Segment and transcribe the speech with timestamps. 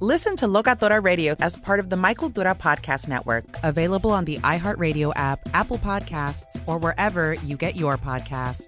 [0.00, 4.36] Listen to Locatora Radio as part of the My Cultura Podcast Network, available on the
[4.40, 8.66] iHeartRadio app, Apple Podcasts, or wherever you get your podcasts.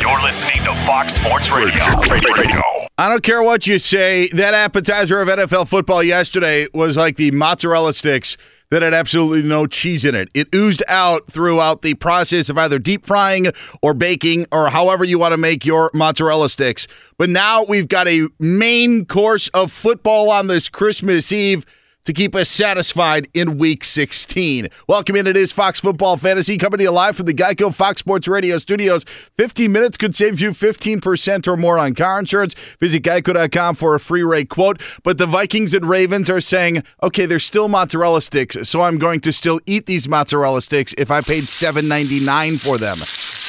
[0.00, 1.84] You're listening to Fox Sports Radio.
[1.98, 2.62] Radio.
[2.96, 4.28] I don't care what you say.
[4.28, 8.36] That appetizer of NFL football yesterday was like the mozzarella sticks
[8.70, 10.28] that had absolutely no cheese in it.
[10.34, 15.18] It oozed out throughout the process of either deep frying or baking or however you
[15.18, 16.86] want to make your mozzarella sticks.
[17.18, 21.66] But now we've got a main course of football on this Christmas Eve
[22.04, 24.68] to keep us satisfied in week 16.
[24.88, 25.26] Welcome in.
[25.26, 28.58] It is Fox Football Fantasy coming to you live from the Geico Fox Sports Radio
[28.58, 29.04] studios.
[29.36, 32.54] 15 minutes could save you 15% or more on car insurance.
[32.78, 34.80] Visit geico.com for a free rate quote.
[35.02, 39.20] But the Vikings and Ravens are saying, okay, there's still mozzarella sticks, so I'm going
[39.20, 42.98] to still eat these mozzarella sticks if I paid $7.99 for them.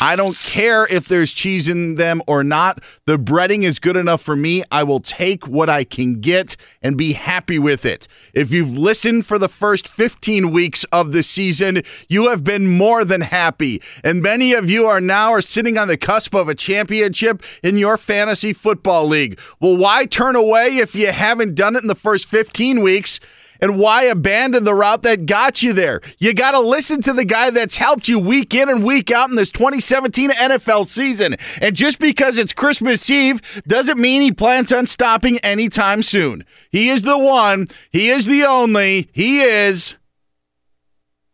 [0.03, 2.83] I don't care if there's cheese in them or not.
[3.05, 4.63] The breading is good enough for me.
[4.71, 8.07] I will take what I can get and be happy with it.
[8.49, 13.21] You've listened for the first 15 weeks of the season, you have been more than
[13.21, 13.81] happy.
[14.03, 17.77] And many of you are now are sitting on the cusp of a championship in
[17.77, 19.37] your fantasy football league.
[19.59, 23.19] Well, why turn away if you haven't done it in the first 15 weeks?
[23.61, 26.01] And why abandon the route that got you there?
[26.17, 29.29] You got to listen to the guy that's helped you week in and week out
[29.29, 31.35] in this 2017 NFL season.
[31.61, 36.43] And just because it's Christmas Eve doesn't mean he plans on stopping anytime soon.
[36.71, 39.95] He is the one, he is the only, he is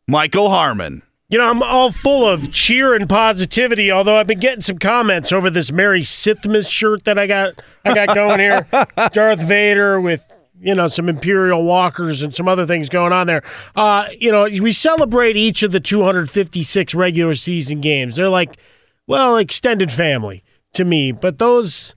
[0.06, 1.04] Michael Harmon.
[1.30, 3.92] You know, I'm all full of cheer and positivity.
[3.92, 7.94] Although I've been getting some comments over this Merry Sithmas shirt that I got, I
[7.94, 8.66] got going here.
[9.12, 10.22] Darth Vader with
[10.60, 13.44] you know some Imperial walkers and some other things going on there.
[13.76, 18.16] Uh, you know, we celebrate each of the 256 regular season games.
[18.16, 18.58] They're like,
[19.06, 21.12] well, extended family to me.
[21.12, 21.96] But those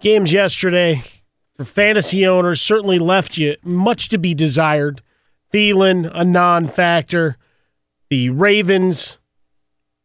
[0.00, 1.02] games yesterday
[1.56, 5.02] for fantasy owners certainly left you much to be desired.
[5.52, 7.36] Thielen, a non-factor
[8.10, 9.18] the Ravens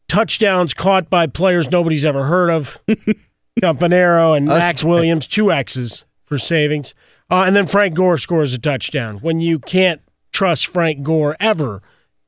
[0.07, 2.80] touchdowns caught by players nobody's ever heard of.
[3.62, 6.94] Campanaro and Maxx Williams, two X's for savings.
[7.30, 9.18] Uh, and then Frank Gore scores a touchdown.
[9.18, 11.81] When you can't trust Frank Gore ever,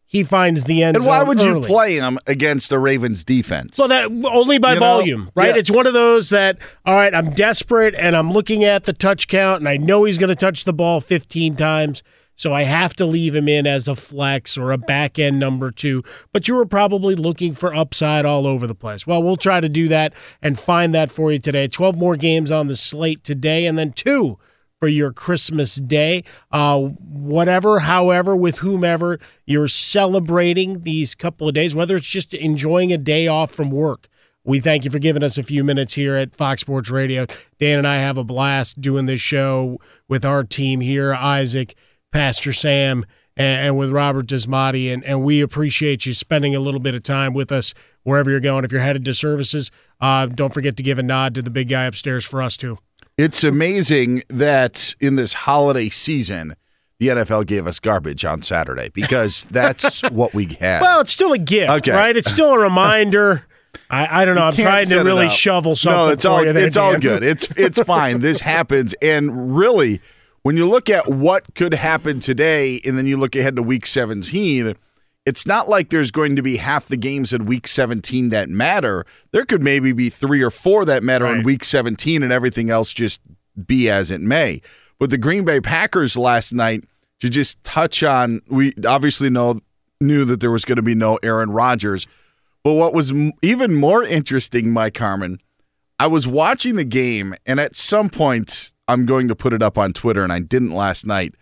[0.05, 3.77] he finds the end And why would you play him against the Ravens defense?
[3.77, 4.85] Well, that only by You know?
[4.85, 5.49] volume, right?
[5.49, 5.55] Yeah.
[5.55, 9.27] It's one of those that, all right, I'm desperate and I'm looking at the touch
[9.29, 12.03] count and I know he's going to touch the ball 15 times.
[12.35, 15.71] So I have to leave him in as a flex or a back end number
[15.71, 16.03] two.
[16.33, 19.07] But you were probably looking for upside all over the place.
[19.07, 21.67] Well, we'll try to do that and find that for you today.
[21.67, 24.39] 12 more games on the slate today, and then two
[24.81, 26.23] for your Christmas day.
[26.51, 32.91] Uh, whatever, however, with whomever you're celebrating these couple of days, whether it's just enjoying
[32.91, 34.07] a day off from work.
[34.43, 37.27] We thank you for giving us a few minutes here at Fox Sports Radio.
[37.59, 41.75] Dan and I have a blast doing this show with our team here, Isaac,
[42.11, 43.05] Pastor Sam,
[43.37, 47.03] and, and with Robert Desmati, and, and we appreciate you spending a little bit of
[47.03, 48.65] time with us wherever you're going.
[48.65, 49.69] If you're headed to services,
[50.01, 52.79] uh, don't forget to give a nod to the big guy upstairs for us too.
[53.21, 56.55] It's amazing that in this holiday season,
[56.97, 60.81] the NFL gave us garbage on Saturday because that's what we had.
[60.81, 61.91] Well, it's still a gift, Okay.
[61.91, 62.17] right?
[62.17, 63.43] It's still a reminder.
[63.91, 64.45] I, I don't know.
[64.45, 67.21] I'm trying to really shovel something No, it's all you there, it's all good.
[67.21, 68.21] It's it's fine.
[68.21, 70.01] This happens, and really,
[70.41, 73.85] when you look at what could happen today, and then you look ahead to Week
[73.85, 74.75] 17,
[75.31, 79.05] it's not like there's going to be half the games in Week 17 that matter.
[79.31, 82.91] There could maybe be three or four that matter in Week 17, and everything else
[82.91, 83.21] just
[83.65, 84.61] be as it may.
[84.99, 86.83] But the Green Bay Packers last night
[87.21, 89.61] to just touch on, we obviously know
[90.01, 92.07] knew that there was going to be no Aaron Rodgers.
[92.61, 95.39] But what was m- even more interesting, Mike Harmon,
[95.97, 99.77] I was watching the game, and at some point, I'm going to put it up
[99.77, 101.35] on Twitter, and I didn't last night.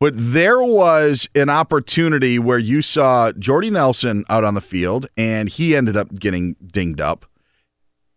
[0.00, 5.50] But there was an opportunity where you saw Jordy Nelson out on the field, and
[5.50, 7.26] he ended up getting dinged up.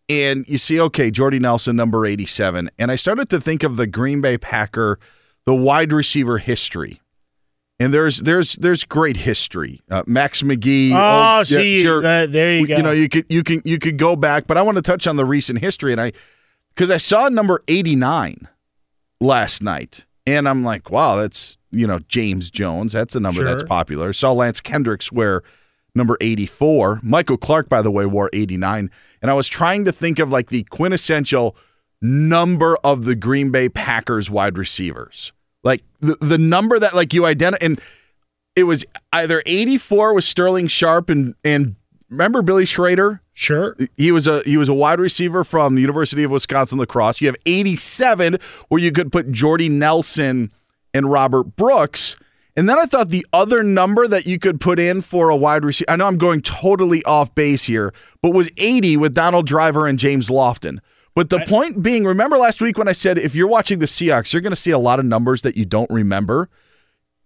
[0.07, 2.69] And you see, okay, Jordy Nelson, number 87.
[2.79, 4.97] And I started to think of the Green Bay Packer,
[5.45, 7.01] the wide receiver history.
[7.79, 9.81] And there's there's there's great history.
[9.89, 10.91] Uh, Max McGee.
[10.91, 12.05] Oh, yeah, see, sure.
[12.05, 12.77] uh, there you go.
[12.77, 15.05] You know, you could you can you could go back, but I want to touch
[15.05, 16.13] on the recent history, and I
[16.73, 18.47] because I saw number eighty nine
[19.19, 22.93] last night, and I'm like, wow, that's you know James Jones.
[22.93, 24.13] That's a number that's popular.
[24.13, 25.43] Saw Lance Kendricks wear
[25.95, 26.99] number eighty four.
[27.03, 28.89] Michael Clark, by the way, wore eighty nine,
[29.21, 31.55] and I was trying to think of like the quintessential
[32.01, 35.33] number of the Green Bay Packers wide receivers,
[35.63, 37.81] like the the number that like you identify and
[38.55, 41.75] it was either 84 with Sterling Sharpe and and
[42.09, 43.21] remember Billy Schroeder?
[43.33, 43.75] Sure.
[43.97, 47.19] He was a he was a wide receiver from the University of Wisconsin La Crosse.
[47.19, 48.37] You have 87
[48.67, 50.51] where you could put Jordy Nelson
[50.93, 52.15] and Robert Brooks.
[52.55, 55.65] And then I thought the other number that you could put in for a wide
[55.65, 59.87] receiver, I know I'm going totally off base here, but was 80 with Donald Driver
[59.87, 60.79] and James Lofton.
[61.15, 64.33] But the point being, remember last week when I said if you're watching the Seahawks,
[64.33, 66.49] you're going to see a lot of numbers that you don't remember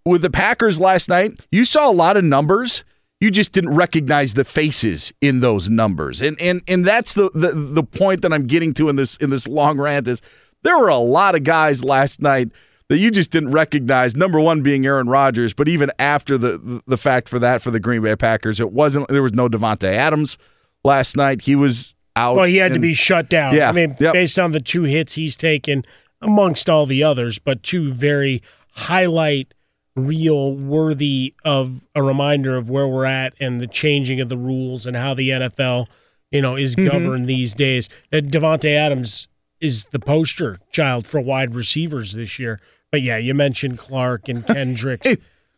[0.07, 2.83] with the Packers last night, you saw a lot of numbers.
[3.19, 6.21] You just didn't recognize the faces in those numbers.
[6.21, 9.29] And and and that's the, the the point that I'm getting to in this in
[9.29, 10.21] this long rant is
[10.63, 12.49] there were a lot of guys last night
[12.89, 14.15] that you just didn't recognize.
[14.15, 17.79] Number one being Aaron Rodgers, but even after the the fact for that for the
[17.79, 20.37] Green Bay Packers, it wasn't there was no Davante Adams
[20.83, 21.41] last night.
[21.41, 22.35] He was out.
[22.35, 23.55] Well, he had to be shut down.
[23.55, 24.13] Yeah, I mean, yep.
[24.13, 25.85] based on the two hits he's taken,
[26.21, 28.41] amongst all the others, but two very
[28.71, 29.53] highlight
[29.95, 34.85] real worthy of a reminder of where we're at and the changing of the rules
[34.85, 35.87] and how the NFL,
[36.31, 36.87] you know, is Mm-hmm.
[36.87, 37.89] governed these days.
[38.13, 39.27] Davante Adams
[39.59, 42.61] is the poster child for wide receivers this year.
[42.91, 45.07] But yeah, you mentioned Clark and Kendricks.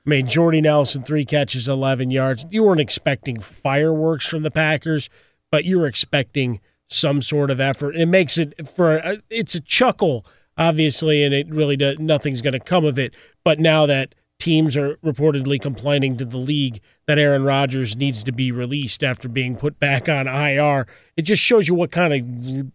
[0.06, 2.46] Made Jordy Nelson three catches, 11 yards.
[2.50, 5.10] You weren't expecting fireworks from the Packers,
[5.52, 7.96] but you were expecting some sort of effort.
[7.96, 10.26] It makes it for a, it's a chuckle,
[10.58, 13.14] obviously, and it really does, nothing's going to come of it.
[13.44, 18.32] But now that teams are reportedly complaining to the league that Aaron Rodgers needs to
[18.32, 20.88] be released after being put back on IR,
[21.18, 22.72] it just shows you what kind of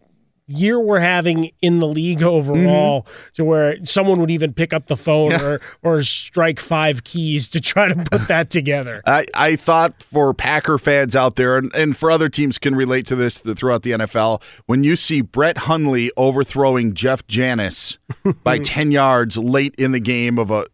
[0.47, 4.97] year we're having in the league overall to where someone would even pick up the
[4.97, 9.03] phone or or strike five keys to try to put that together.
[9.07, 13.07] I, I thought for Packer fans out there, and, and for other teams can relate
[13.07, 17.99] to this throughout the NFL, when you see Brett Hundley overthrowing Jeff Janis
[18.43, 20.67] by 10 yards late in the game of a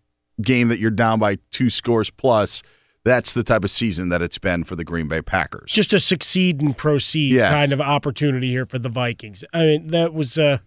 [0.42, 2.62] game that you're down by two scores plus,
[3.04, 5.73] that's the type of season that it's been for the Green Bay Packers.
[5.73, 7.54] Just a succeed and proceed Yes.
[7.54, 9.42] kind of opportunity here for the Vikings.
[9.52, 10.59] I mean, that was uh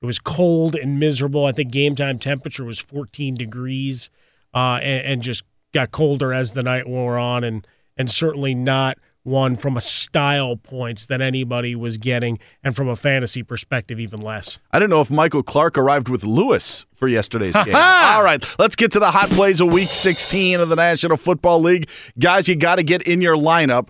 [0.00, 1.44] it was cold and miserable.
[1.46, 4.10] I think game time temperature was 14 degrees,
[4.52, 8.98] uh, and, and just got colder as the night wore on, and and certainly not
[9.22, 14.20] one from a style points that anybody was getting, and from a fantasy perspective, even
[14.20, 14.58] less.
[14.72, 17.74] I don't know if Michael Clark arrived with Lewis for yesterday's game.
[17.74, 21.60] All right, let's get to the hot plays of Week 16 of the National Football
[21.60, 21.88] League.
[22.18, 23.88] Guys, you got to get in your lineup.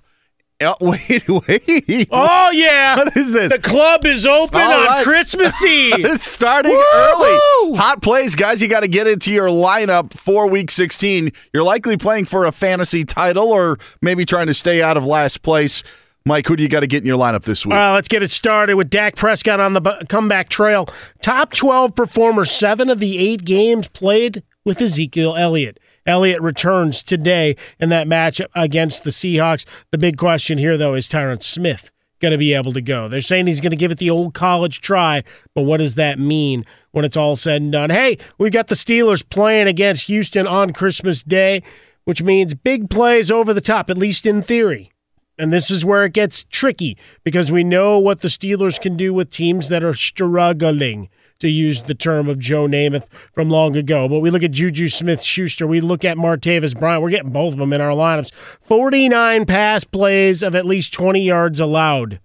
[0.64, 2.09] Oh, wait, wait.
[2.11, 3.52] Oh yeah, What is this?
[3.52, 5.04] The club is open All on right.
[5.04, 6.04] Christmas Eve.
[6.04, 7.69] It's starting Woo-hoo!
[7.69, 7.76] early.
[7.78, 8.61] Hot plays, guys.
[8.62, 11.31] You got to get into your lineup for week 16.
[11.52, 15.42] You're likely playing for a fantasy title or maybe trying to stay out of last
[15.42, 15.83] place.
[16.25, 17.75] Mike, who do you got to get in your lineup this week?
[17.75, 20.88] Uh, let's get it started with Dak Prescott on the bu- comeback trail.
[21.21, 25.81] Top 12 performer, seven of the eight games played with Ezekiel Elliott.
[26.06, 29.64] Elliott returns today in that match against the Seahawks.
[29.90, 31.90] The big question here, though, is Tyron Smith
[32.21, 33.09] going to be able to go?
[33.09, 35.23] They're saying he's going to give it the old college try,
[35.54, 37.90] but what does that mean when it's all said and done?
[37.90, 41.62] Hey, we've got the Steelers playing against Houston on Christmas Day,
[42.04, 44.90] which means big plays over the top, at least in theory.
[45.38, 49.14] And this is where it gets tricky because we know what the Steelers can do
[49.14, 51.09] with teams that are struggling,
[51.43, 54.09] to use the term of Joe Namath from long ago.
[54.09, 57.03] But we look at Juju Smith Schuster, we look at Martavis Bryant.
[57.03, 58.31] We're getting both of them in our lineups.
[58.63, 62.21] 49 pass plays of at least 20 yards allowed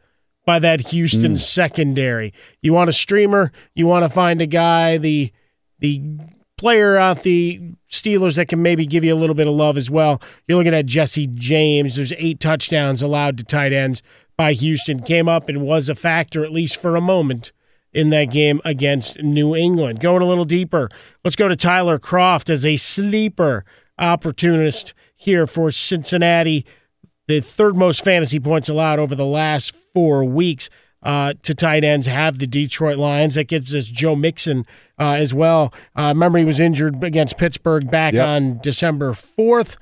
[0.46, 1.38] by that Houston mm.
[1.38, 2.32] secondary.
[2.62, 5.32] You want a streamer, you want to find a guy, the
[5.80, 6.02] the
[6.58, 9.90] player out the Steelers that can maybe give you a little bit of love as
[9.90, 10.22] well.
[10.48, 11.96] You're looking at Jesse James.
[11.96, 14.02] There's eight touchdowns allowed to tight ends
[14.38, 15.02] by Houston.
[15.02, 17.52] Came up and was a factor, at least for a moment,
[17.94, 20.00] in that game against New England.
[20.00, 20.89] Going a little deeper,
[21.24, 23.65] let's go to Tyler Kroft as a sleeper
[23.98, 26.65] opportunist here for Cincinnati.
[27.27, 30.70] The third most fantasy points allowed over the last four weeks
[31.03, 33.36] uh, to tight ends have the Detroit Lions.
[33.36, 34.65] That gives us Joe Mixon
[35.00, 35.74] uh, as well.
[35.96, 38.25] Uh, remember, he was injured against Pittsburgh back yep.
[38.25, 39.77] on December 4th,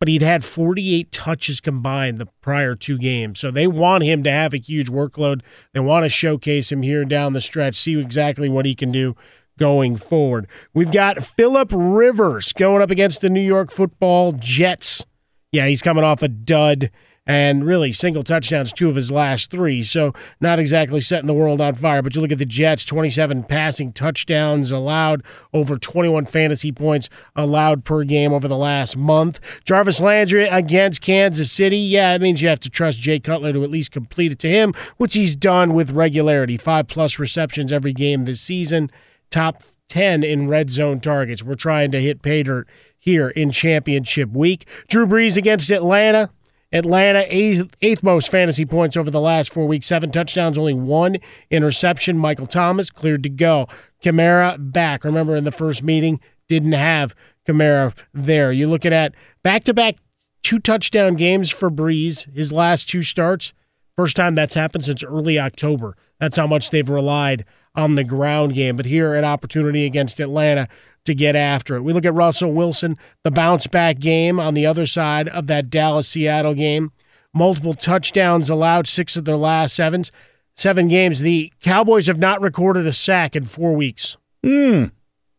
[0.00, 3.38] but he'd had 48 touches combined the prior two games.
[3.38, 5.42] So they want him to have a huge workload.
[5.72, 9.14] They want to showcase him here down the stretch, see exactly what he can do
[9.58, 10.48] going forward.
[10.72, 15.04] We've got Philip Rivers going up against the New York football Jets.
[15.52, 16.90] Yeah, he's coming off a dud
[17.26, 19.82] and really single touchdowns two of his last three.
[19.82, 22.02] So not exactly setting the world on fire.
[22.02, 25.22] But you look at the Jets, 27 passing touchdowns allowed,
[25.52, 29.38] over 21 fantasy points allowed per game over the last month.
[29.64, 31.78] Jarvis Landry against Kansas City.
[31.78, 34.48] Yeah, it means you have to trust Jay Cutler to at least complete it to
[34.48, 36.56] him, which he's done with regularity.
[36.56, 38.90] Five plus receptions every game this season.
[39.30, 41.42] Top 10 in red zone targets.
[41.42, 42.66] We're trying to hit pay dirt
[42.98, 44.66] here in championship week.
[44.88, 46.30] Drew Brees against Atlanta.
[46.72, 51.16] Atlanta, eighth, eighth, most fantasy points over the last four weeks, seven touchdowns, only one
[51.50, 52.16] interception.
[52.16, 53.66] Michael Thomas cleared to go.
[54.02, 55.04] Kamara back.
[55.04, 57.14] Remember in the first meeting, didn't have
[57.46, 58.52] Kamara there.
[58.52, 59.96] You're looking at back to back
[60.42, 63.52] two touchdown games for Brees, his last two starts.
[63.96, 65.96] First time that's happened since early October.
[66.20, 68.76] That's how much they've relied on the ground game.
[68.76, 70.68] But here, an opportunity against Atlanta
[71.04, 71.82] to get after it.
[71.82, 75.70] We look at Russell Wilson, the bounce back game on the other side of that
[75.70, 76.92] Dallas Seattle game.
[77.32, 80.10] Multiple touchdowns allowed, six of their last sevens,
[80.56, 81.20] seven games.
[81.20, 84.16] The Cowboys have not recorded a sack in four weeks.
[84.44, 84.90] Mm.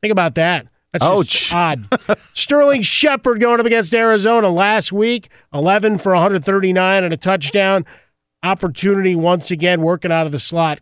[0.01, 0.67] Think about that.
[0.93, 1.53] That's Ouch.
[1.53, 1.85] odd.
[2.33, 7.85] Sterling Shepard going up against Arizona last week, 11 for 139 and a touchdown.
[8.43, 10.81] Opportunity once again working out of the slot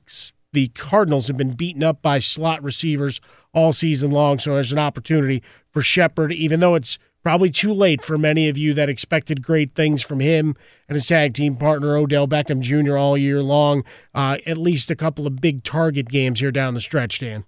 [0.54, 3.22] the Cardinals have been beaten up by slot receivers
[3.54, 4.40] all season long.
[4.40, 8.58] So there's an opportunity for Shepard, even though it's probably too late for many of
[8.58, 10.56] you that expected great things from him
[10.88, 12.98] and his tag team partner Odell Beckham Jr.
[12.98, 13.84] all year long.
[14.14, 17.44] Uh, at least a couple of big target games here down the stretch, Dan.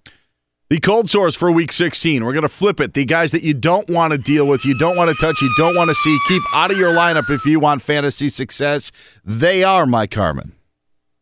[0.70, 2.24] The cold source for week 16.
[2.24, 2.94] We're going to flip it.
[2.94, 5.54] The guys that you don't want to deal with, you don't want to touch, you
[5.58, 8.90] don't want to see, keep out of your lineup if you want fantasy success.
[9.26, 10.54] They are Mike Harmon.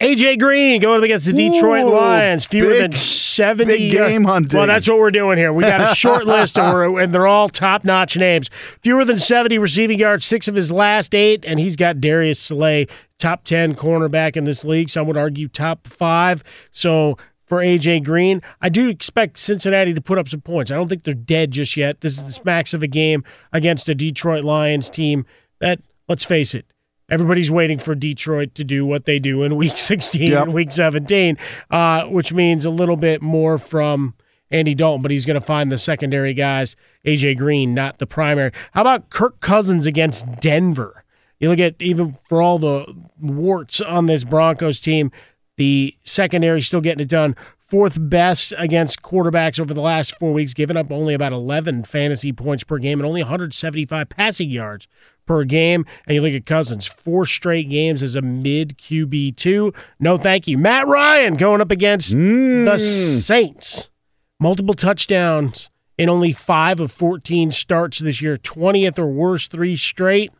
[0.01, 2.45] AJ Green going up against the Detroit Ooh, Lions.
[2.45, 4.57] Fewer big, than 70 big game hunting.
[4.57, 5.51] Well, that's what we're doing here.
[5.51, 8.49] We got a short list, and, and, they're all top notch names.
[8.81, 12.87] Fewer than 70 receiving yards, six of his last eight, and he's got Darius Slay,
[13.17, 14.89] top 10 cornerback in this league.
[14.89, 16.45] Some would argue top five.
[16.71, 20.71] So for AJ Green, I do expect Cincinnati to put up some points.
[20.71, 21.99] I don't think they're dead just yet.
[21.99, 25.25] This is the smacks of a game against a Detroit Lions team
[25.59, 26.65] that, let's face it,
[27.09, 30.43] everybody's waiting for Detroit to do what they do in Week 16 yep.
[30.43, 31.37] and Week 17,
[31.71, 34.13] uh, which means a little bit more from
[34.51, 36.75] Andy Dalton, but he's going to find the secondary guys.
[37.05, 38.51] AJ Green, not the primary.
[38.71, 41.03] How about Kirk Cousins against Denver?
[41.39, 42.85] You look at even for all the
[43.19, 45.11] warts on this Broncos team,
[45.57, 47.35] the secondary still getting it done.
[47.57, 52.33] Fourth best against quarterbacks over the last four weeks, giving up only about 11 fantasy
[52.33, 54.87] points per game and only 175 passing yards
[55.29, 55.85] per game.
[56.07, 59.75] And you look at Cousins, four straight games as a mid QB2.
[59.99, 60.57] No, thank you.
[60.57, 62.65] Matt Ryan going up against mm.
[62.65, 63.91] the Saints.
[64.39, 65.69] Multiple touchdowns
[65.99, 70.31] in only five of 14 starts this year, 20th or worse, three straight.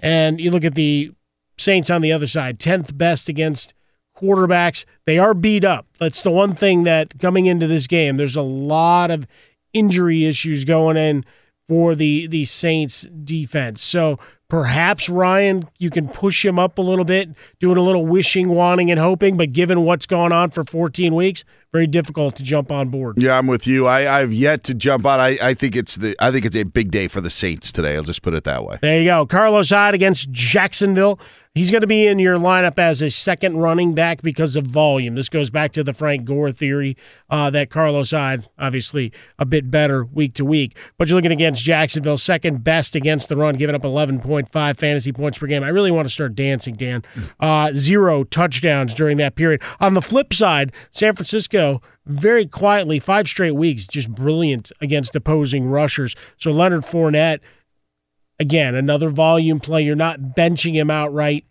[0.00, 1.12] And you look at the
[1.56, 3.74] Saints on the other side, 10th best against
[4.20, 4.84] quarterbacks.
[5.06, 5.86] They are beat up.
[6.00, 9.28] That's the one thing that coming into this game, there's a lot of
[9.72, 11.24] injury issues going in
[11.70, 13.80] for the the Saints defense.
[13.80, 14.18] So
[14.50, 18.90] Perhaps Ryan, you can push him up a little bit, doing a little wishing, wanting,
[18.90, 19.36] and hoping.
[19.36, 23.16] But given what's gone on for 14 weeks, very difficult to jump on board.
[23.16, 23.86] Yeah, I'm with you.
[23.86, 25.20] I, I've yet to jump on.
[25.20, 27.94] I, I think it's the I think it's a big day for the Saints today.
[27.94, 28.80] I'll just put it that way.
[28.82, 29.24] There you go.
[29.24, 31.20] Carlos Hyde against Jacksonville.
[31.52, 35.16] He's going to be in your lineup as a second running back because of volume.
[35.16, 36.96] This goes back to the Frank Gore theory
[37.28, 40.76] uh, that Carlos Hyde, obviously, a bit better week to week.
[40.96, 45.38] But you're looking against Jacksonville, second best against the run, giving up 11.5 fantasy points
[45.38, 45.64] per game.
[45.64, 47.02] I really want to start dancing, Dan.
[47.40, 49.60] Uh, zero touchdowns during that period.
[49.80, 55.66] On the flip side, San Francisco very quietly, five straight weeks, just brilliant against opposing
[55.66, 56.14] rushers.
[56.36, 57.40] So Leonard Fournette
[58.40, 59.82] again, another volume play.
[59.82, 61.44] You're not benching him outright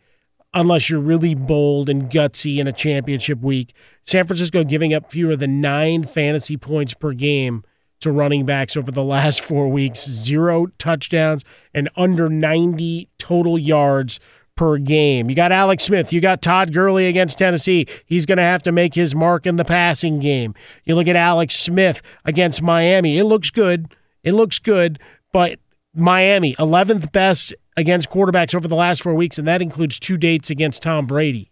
[0.53, 3.73] unless you're really bold and gutsy in a championship week.
[4.03, 7.63] San Francisco giving up fewer than nine fantasy points per game
[7.99, 14.19] to running backs over the last four weeks, zero touchdowns and under 90 total yards
[14.55, 15.29] per game.
[15.29, 16.11] You got Alex Smith.
[16.11, 17.85] You got Todd Gurley against Tennessee.
[18.05, 20.55] He's going to have to make his mark in the passing game.
[20.85, 23.17] You look at Alex Smith against Miami.
[23.17, 23.93] It looks good.
[24.23, 24.99] It looks good,
[25.31, 25.59] but
[25.93, 30.49] Miami, 11th best against quarterbacks over the last four weeks, and that includes two dates
[30.49, 31.51] against Tom Brady.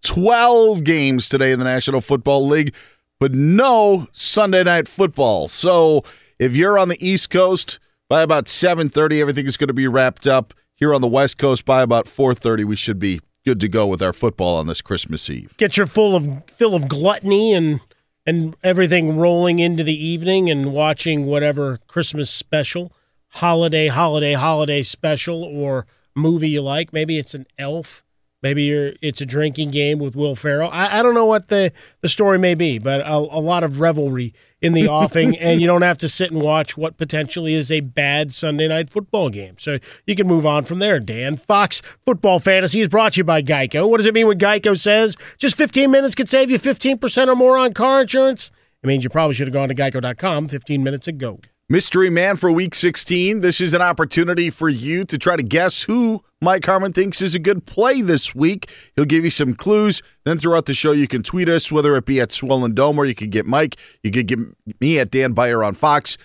[0.04, 2.74] 12 games today in the National Football League,
[3.20, 5.48] but no Sunday night football.
[5.48, 6.04] So
[6.40, 10.28] if you're on the East Coast, by about 7:30 everything is going to be wrapped
[10.28, 10.54] up.
[10.76, 14.02] Here on the West Coast by about 4:30 we should be good to go with
[14.02, 15.54] our football on this Christmas Eve.
[15.58, 17.80] Get your full of fill of gluttony and
[18.26, 22.92] and everything rolling into the evening and watching whatever Christmas special,
[23.30, 25.86] holiday, holiday, holiday special or
[26.18, 26.92] movie you like.
[26.92, 28.04] Maybe it's an elf.
[28.44, 30.70] Maybe you're, it's a drinking game with Will Ferrell.
[30.72, 33.80] I, I don't know what the, the story may be, but a, a lot of
[33.80, 37.72] revelry in the offing, and you don't have to sit and watch what potentially is
[37.72, 39.56] a bad Sunday night football game.
[39.58, 41.36] So you can move on from there, Dan.
[41.36, 43.90] Fox Football Fantasy is brought to you by Geico.
[43.90, 47.36] What does it mean when Geico says just 15 minutes could save you 15% or
[47.36, 48.52] more on car insurance?
[48.84, 51.40] It means you probably should have gone to geico.com 15 minutes ago.
[51.70, 53.42] Mystery Man for Week 16.
[53.42, 57.36] This is an opportunity for you to try to guess who Mike Harmon thinks is
[57.36, 58.72] a good play this week.
[58.96, 60.02] He'll give you some clues.
[60.24, 63.04] Then throughout the show, you can tweet us, whether it be at Swollen Dome or
[63.04, 63.76] you can get Mike.
[64.02, 64.40] You could get
[64.80, 66.18] me at Dan Beyer on Fox.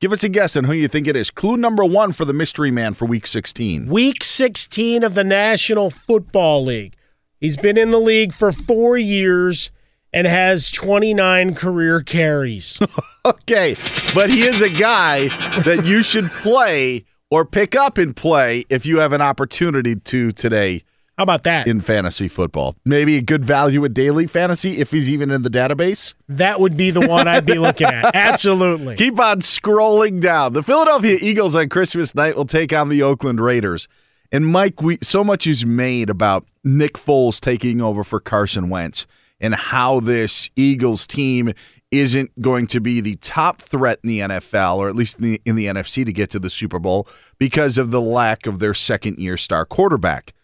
[0.00, 1.30] Give us a guess on who you think it is.
[1.30, 3.86] Clue number one for the Mystery Man for Week 16.
[3.86, 6.96] Week 16 of the National Football League.
[7.38, 9.70] He's been in the league for four years
[10.16, 12.80] and has 29 career carries.
[13.26, 13.74] Okay,
[14.14, 15.26] but he is a guy
[15.62, 20.30] that you should play or pick up and play if you have an opportunity to
[20.30, 20.84] today
[21.18, 21.66] How about that?
[21.66, 22.76] in fantasy football.
[22.84, 26.14] Maybe a good value at daily fantasy if he's even in the database.
[26.28, 28.14] That would be the one I'd be looking at.
[28.14, 28.94] Absolutely.
[28.94, 30.52] Keep on scrolling down.
[30.52, 33.88] The Philadelphia Eagles on Christmas night will take on the Oakland Raiders.
[34.30, 39.04] And Mike, we so much is made about Nick Foles taking over for Carson Wentz
[39.40, 41.52] and how this Eagles team
[41.90, 45.42] isn't going to be the top threat in the NFL, or at least in the,
[45.44, 47.06] in the NFC, to get to the Super Bowl
[47.38, 50.34] because of the lack of their second year star quarterback.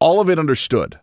[0.00, 0.98] All of it understood.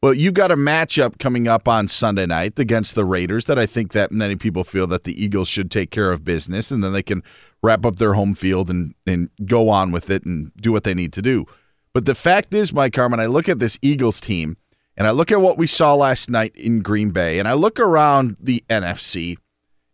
[0.00, 3.66] But you've got a matchup coming up on Sunday night against the Raiders that I
[3.66, 6.92] think that many people feel that the Eagles should take care of business and then
[6.92, 7.24] they can
[7.62, 10.94] wrap up their home field and, and go on with it and do what they
[10.94, 11.46] need to do.
[11.92, 14.56] But the fact is, Mike Harmon, I look at this Eagles team
[14.98, 17.80] and I look at what we saw last night in Green Bay and I look
[17.80, 19.38] around the NFC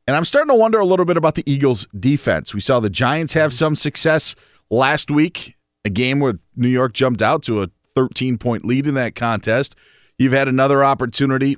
[0.06, 2.52] and I'm starting to wonder a little bit about the Eagles defense.
[2.52, 3.58] We saw the Giants have mm-hmm.
[3.58, 4.34] some success
[4.70, 8.94] last week, a game where New York jumped out to a 13 point lead in
[8.94, 9.76] that contest.
[10.18, 11.56] You've had another opportunity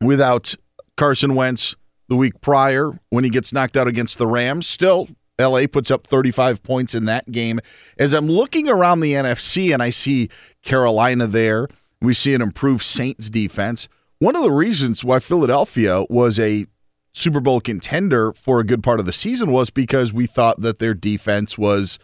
[0.00, 0.54] without
[0.96, 1.74] Carson Wentz
[2.08, 4.66] the week prior when he gets knocked out against the Rams.
[4.66, 5.08] Still
[5.38, 7.60] LA puts up 35 points in that game.
[7.98, 10.28] As I'm looking around the NFC and I see
[10.62, 11.68] Carolina there,
[12.04, 13.88] we see an improved Saints defense.
[14.18, 16.66] One of the reasons why Philadelphia was a
[17.12, 20.78] Super Bowl contender for a good part of the season was because we thought that
[20.78, 21.98] their defense was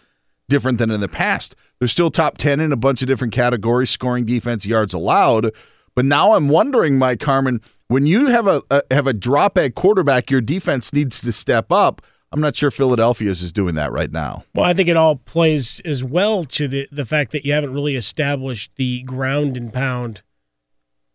[0.48, 1.56] different than in the past.
[1.78, 5.52] They're still top 10 in a bunch of different categories, scoring defense, yards allowed.
[5.94, 9.74] But now I'm wondering, Mike Harmon, when you have a, a have a drop at
[9.74, 12.02] quarterback, your defense needs to step up.
[12.33, 14.45] I'm not sure Philadelphia's is doing that right now.
[14.55, 17.73] Well, I think it all plays as well to the the fact that you haven't
[17.73, 20.23] really established the ground and pound,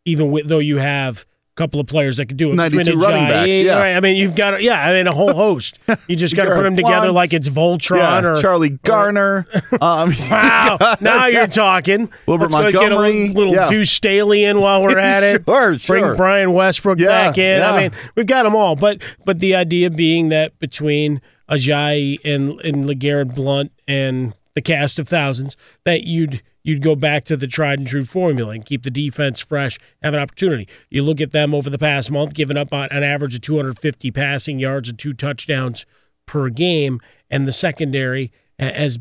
[0.04, 2.56] even with, though you have couple of players that could do it.
[2.56, 3.80] 92 running backs, yeah.
[3.80, 3.96] Right.
[3.96, 5.80] I mean, you've got, yeah, I mean, a whole host.
[6.08, 9.48] You just got to put them together like it's Voltron yeah, or Charlie Garner.
[9.72, 12.12] Or, um, wow, now you're talking.
[12.28, 13.28] Wilbert Let's Montgomery.
[13.28, 13.70] Get a little, yeah.
[13.70, 15.44] Deuce Staley in while we're at it.
[15.46, 16.00] sure, sure.
[16.02, 17.64] Bring Brian Westbrook yeah, back in.
[17.64, 18.76] I mean, we've got them all.
[18.76, 25.00] But but the idea being that between Ajayi and and LeGarrette Blunt and the cast
[25.00, 28.84] of thousands, that you'd– you'd go back to the tried and true formula and keep
[28.84, 30.68] the defense fresh, have an opportunity.
[30.90, 34.10] You look at them over the past month, giving up on an average of 250
[34.12, 35.86] passing yards and two touchdowns
[36.26, 37.00] per game,
[37.30, 38.98] and the secondary as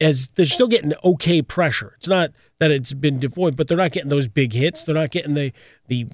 [0.00, 1.94] as they're still getting okay pressure.
[1.98, 2.30] It's not
[2.60, 4.84] that it's been devoid, but they're not getting those big hits.
[4.84, 5.52] They're not getting the
[5.88, 6.06] the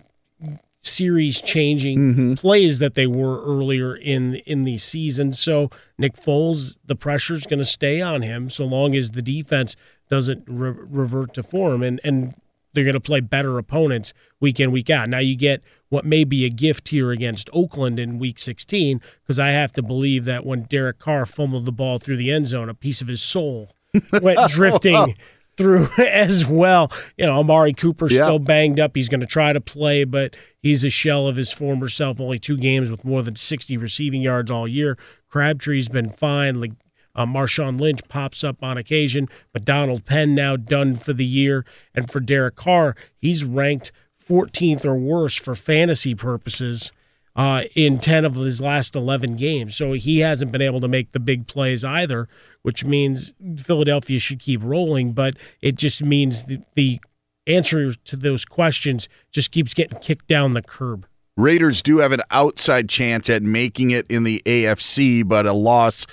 [0.83, 2.35] series changing mm-hmm.
[2.35, 5.33] plays that they were earlier in in the season.
[5.33, 9.23] So Nick Foles, the pressure is going to stay on him so long as the
[9.23, 9.77] defense
[10.09, 12.35] doesn't re- revert to form and and
[12.73, 15.09] they're going to play better opponents week in week out.
[15.09, 19.39] Now you get what may be a gift here against Oakland in week 16 because
[19.39, 22.69] I have to believe that when Derek Carr fumbled the ball through the end zone,
[22.69, 23.75] a piece of his soul
[24.23, 25.17] went drifting
[25.61, 26.91] through as well.
[27.17, 28.25] You know, Amari Cooper Yeah.
[28.25, 28.97] still banged up.
[28.97, 32.21] He's going to try to play, but he's a shell of his former self.
[32.21, 34.97] Only two games with more than 60 receiving yards all year.
[35.29, 36.61] Crabtree's been fine.
[36.61, 36.73] Like
[37.15, 41.65] uh, Marshawn Lynch pops up on occasion, but Donald Penn now done for the year.
[41.95, 43.93] And for Derek Carr, he's ranked
[44.27, 46.93] 14th or worse for fantasy purposes
[47.37, 49.77] uh, in 10 of his last 11 games.
[49.77, 52.29] So he hasn't been able to make the big plays either,
[52.63, 57.01] which means Philadelphia should keep rolling, but it just means the, the
[57.47, 61.07] answer to those questions just keeps getting kicked down the curb.
[61.37, 66.07] Raiders do have an outside chance at making it in the AFC, but a loss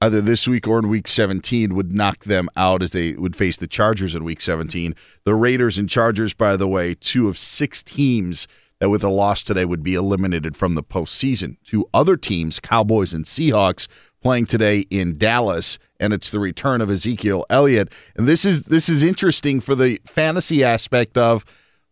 [0.00, 3.56] either this week or in week 17 would knock them out as they would face
[3.56, 4.94] the Chargers in week 17.
[5.24, 8.46] The Raiders and Chargers, by the way, two of six teams
[8.80, 11.56] that with a loss today would be eliminated from the postseason.
[11.64, 13.86] Two other teams, Cowboys and Seahawks,
[14.22, 17.92] playing today in Dallas, and it's the return of Ezekiel Elliott.
[18.16, 21.44] And this is this is interesting for the fantasy aspect of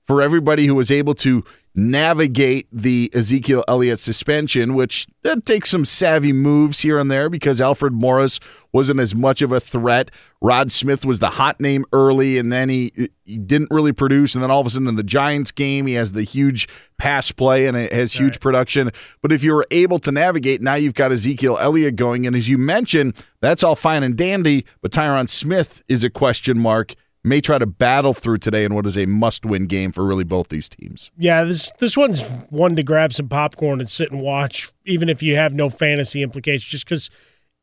[0.07, 1.45] for everybody who was able to
[1.79, 7.61] navigate the Ezekiel Elliott suspension, which that takes some savvy moves here and there because
[7.61, 8.41] Alfred Morris
[8.73, 10.11] wasn't as much of a threat.
[10.41, 14.35] Rod Smith was the hot name early, and then he he didn't really produce.
[14.35, 17.31] And then all of a sudden in the Giants game, he has the huge pass
[17.31, 18.91] play and it has huge production.
[19.23, 22.27] But if you were able to navigate, now you've got Ezekiel Elliott going.
[22.27, 26.59] And as you mentioned, that's all fine and dandy, but Tyron Smith is a question
[26.59, 26.97] mark
[27.29, 30.49] may try to battle through today in what is a must-win game for really both
[30.49, 31.11] these teams.
[31.17, 35.23] Yeah, this this one's one to grab some popcorn and sit and watch, even if
[35.23, 37.11] you have no fantasy implications, just because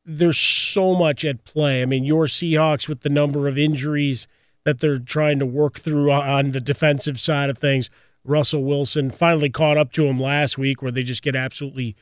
[0.05, 1.81] there's so much at play.
[1.81, 4.27] I mean, your Seahawks with the number of injuries
[4.63, 7.89] that they're trying to work through on the defensive side of things.
[8.23, 11.95] Russell Wilson finally caught up to him last week, where they just get absolutely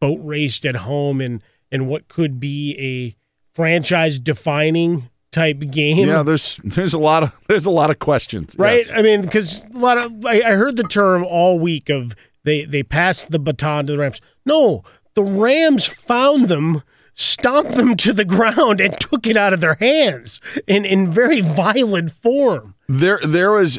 [0.00, 3.16] boat raced at home in in what could be a
[3.54, 6.08] franchise defining type game.
[6.08, 8.56] Yeah, there's there's a lot of there's a lot of questions.
[8.58, 8.78] right?
[8.86, 8.92] Yes.
[8.94, 12.14] I mean, because a lot of I, I heard the term all week of
[12.44, 14.20] they they passed the baton to the Rams.
[14.46, 14.82] No,
[15.14, 16.82] the Rams found them,
[17.14, 21.40] stomped them to the ground, and took it out of their hands in in very
[21.40, 22.74] violent form.
[22.88, 23.78] There there was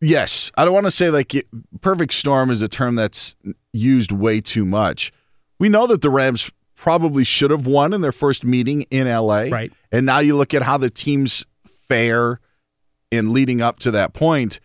[0.00, 1.48] yes, I don't want to say like it-
[1.80, 3.36] perfect storm is a term that's
[3.72, 5.12] used way too much.
[5.58, 6.50] We know that the Rams
[6.86, 9.48] probably should have won in their first meeting in LA.
[9.50, 9.72] Right.
[9.90, 11.44] And now you look at how the teams
[11.88, 12.38] fare
[13.10, 14.60] in leading up to that point.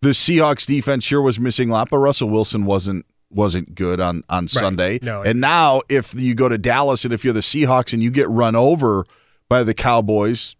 [0.00, 4.22] The Seahawks defense sure was missing a lot, but Russell Wilson wasn't wasn't good on
[4.28, 5.00] on Sunday.
[5.02, 5.22] No.
[5.22, 8.30] and now if you go to Dallas and if you're the Seahawks and you get
[8.30, 9.04] run over
[9.48, 10.54] by the Cowboys,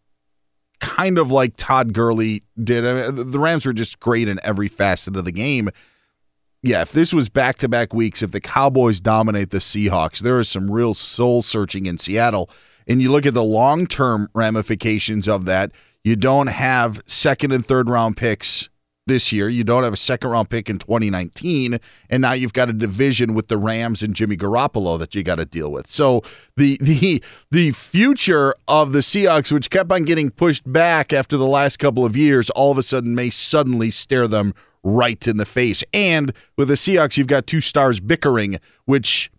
[0.81, 2.85] kind of like Todd Gurley did.
[2.85, 5.71] I mean, the Rams were just great in every facet of the game.
[6.67, 10.41] Yeah, if this was back to back weeks, if the Cowboys dominate the Seahawks, there
[10.41, 12.49] is some real soul searching in Seattle.
[12.87, 15.73] And you look at the long term ramifications of that,
[16.05, 18.71] you don't have second and third round picks
[19.07, 19.47] this year.
[19.51, 23.35] You don't have a second round pick in 2019, and now you've got a division
[23.35, 25.91] with the Rams and Jimmy Garoppolo that you got to deal with.
[25.91, 26.23] So
[26.57, 31.45] the the the future of the Seahawks, which kept on getting pushed back after the
[31.45, 35.47] last couple of years, all of a sudden may suddenly stare them right in the
[35.47, 35.83] face.
[35.93, 39.33] And with the Seahawks, you've got two stars bickering, which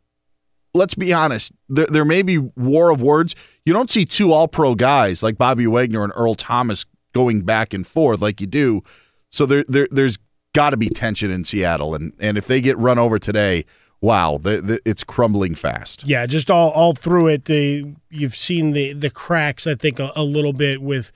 [0.73, 3.33] let's be honest, there, there may be war of words.
[3.65, 7.73] You don't see two all pro guys like Bobby Wagner and Earl Thomas going back
[7.73, 8.83] and forth like you do.
[9.31, 10.17] So there, there there's
[10.53, 13.65] got to be tension in Seattle, and and if they get run over today,
[14.01, 16.03] wow, the, the, it's crumbling fast.
[16.03, 19.65] Yeah, just all all through it, the, you've seen the the cracks.
[19.67, 21.11] I think a, a little bit with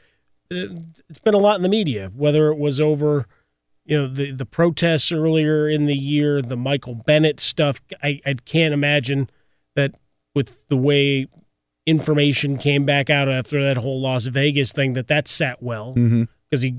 [0.51, 0.75] uh,
[1.09, 3.27] it's been a lot in the media, whether it was over.
[3.89, 7.81] You know the the protests earlier in the year, the Michael Bennett stuff.
[8.03, 9.31] I, I can't imagine
[9.75, 9.95] that
[10.35, 11.25] with the way
[11.87, 16.63] information came back out after that whole Las Vegas thing that that sat well because
[16.63, 16.67] Mm-hmm.
[16.67, 16.75] he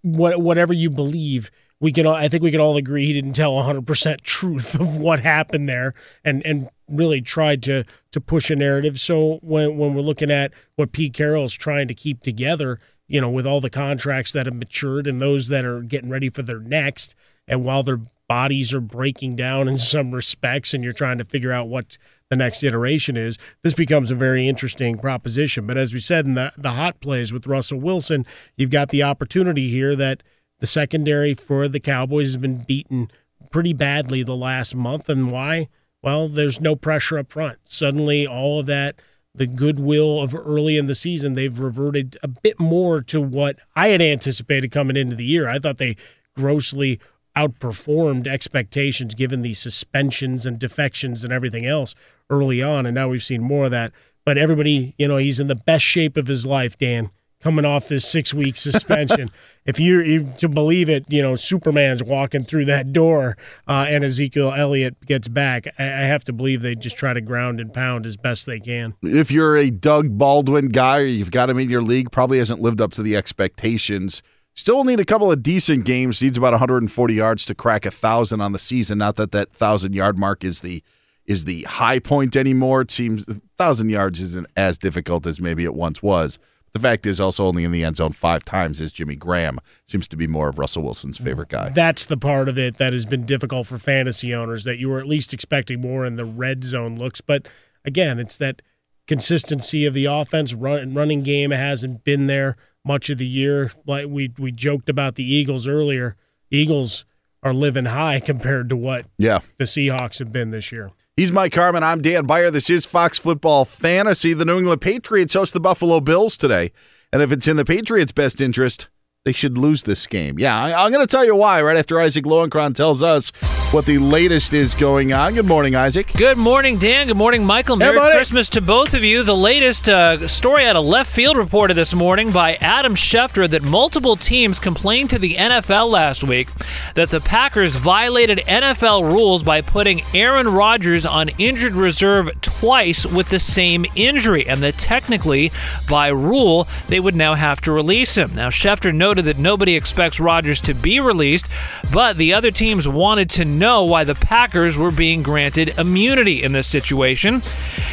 [0.00, 3.34] what whatever you believe we can all, I think we can all agree he didn't
[3.34, 5.92] tell 100% truth of what happened there
[6.24, 10.52] and and really tried to to push a narrative so when when we're looking at
[10.76, 14.46] what Pete Carroll is trying to keep together you know with all the contracts that
[14.46, 17.14] have matured and those that are getting ready for their next
[17.48, 21.52] and while their bodies are breaking down in some respects and you're trying to figure
[21.52, 25.66] out what the next iteration is, this becomes a very interesting proposition.
[25.66, 29.02] But as we said in the, the hot plays with Russell Wilson, you've got the
[29.02, 30.22] opportunity here that
[30.60, 33.10] the secondary for the Cowboys has been beaten
[33.50, 35.08] pretty badly the last month.
[35.08, 35.68] And why?
[36.02, 37.58] Well, there's no pressure up front.
[37.64, 38.96] Suddenly, all of that,
[39.34, 43.88] the goodwill of early in the season, they've reverted a bit more to what I
[43.88, 45.48] had anticipated coming into the year.
[45.48, 45.96] I thought they
[46.34, 46.98] grossly
[47.36, 51.94] outperformed expectations given the suspensions and defections and everything else
[52.30, 52.84] early on.
[52.84, 53.92] And now we've seen more of that.
[54.24, 57.88] But everybody, you know, he's in the best shape of his life, Dan, coming off
[57.88, 59.30] this six week suspension.
[59.64, 64.04] if you, you to believe it, you know, Superman's walking through that door uh, and
[64.04, 65.66] Ezekiel Elliott gets back.
[65.78, 68.60] I, I have to believe they just try to ground and pound as best they
[68.60, 68.94] can.
[69.02, 72.60] If you're a Doug Baldwin guy or you've got him in your league, probably hasn't
[72.60, 74.22] lived up to the expectations.
[74.54, 76.20] Still need a couple of decent games.
[76.20, 78.98] Needs about 140 yards to crack a thousand on the season.
[78.98, 80.82] Not that that thousand yard mark is the
[81.26, 82.80] is the high point anymore.
[82.80, 83.24] It seems
[83.56, 86.40] thousand yards isn't as difficult as maybe it once was.
[86.74, 89.58] The fact is, also only in the end zone five times is Jimmy Graham.
[89.86, 91.70] Seems to be more of Russell Wilson's favorite guy.
[91.70, 94.98] That's the part of it that has been difficult for fantasy owners that you were
[94.98, 97.20] at least expecting more in the red zone looks.
[97.20, 97.48] But
[97.84, 98.62] again, it's that
[99.06, 100.52] consistency of the offense.
[100.54, 103.72] Run, running game hasn't been there much of the year.
[103.86, 106.16] Like we we joked about the Eagles earlier.
[106.50, 107.04] Eagles
[107.42, 109.40] are living high compared to what Yeah.
[109.58, 110.90] the Seahawks have been this year.
[111.18, 111.82] He's Mike Harmon.
[111.82, 112.48] I'm Dan Beyer.
[112.48, 114.34] This is Fox Football Fantasy.
[114.34, 116.70] The New England Patriots host the Buffalo Bills today.
[117.12, 118.86] And if it's in the Patriots' best interest,
[119.24, 120.38] they should lose this game.
[120.38, 123.32] Yeah, I'm going to tell you why right after Isaac Lowenkron tells us
[123.72, 125.34] what the latest is going on.
[125.34, 126.10] Good morning, Isaac.
[126.14, 127.06] Good morning, Dan.
[127.06, 127.76] Good morning, Michael.
[127.76, 128.14] Merry buddy.
[128.16, 129.22] Christmas to both of you.
[129.22, 133.62] The latest uh, story out of left field reported this morning by Adam Schefter that
[133.62, 136.48] multiple teams complained to the NFL last week
[136.94, 143.28] that the Packers violated NFL rules by putting Aaron Rodgers on injured reserve twice with
[143.28, 145.50] the same injury, and that technically,
[145.90, 148.34] by rule, they would now have to release him.
[148.34, 151.46] Now, Schefter noted that nobody expects Rodgers to be released,
[151.92, 156.52] but the other teams wanted to know why the Packers were being granted immunity in
[156.52, 157.42] this situation.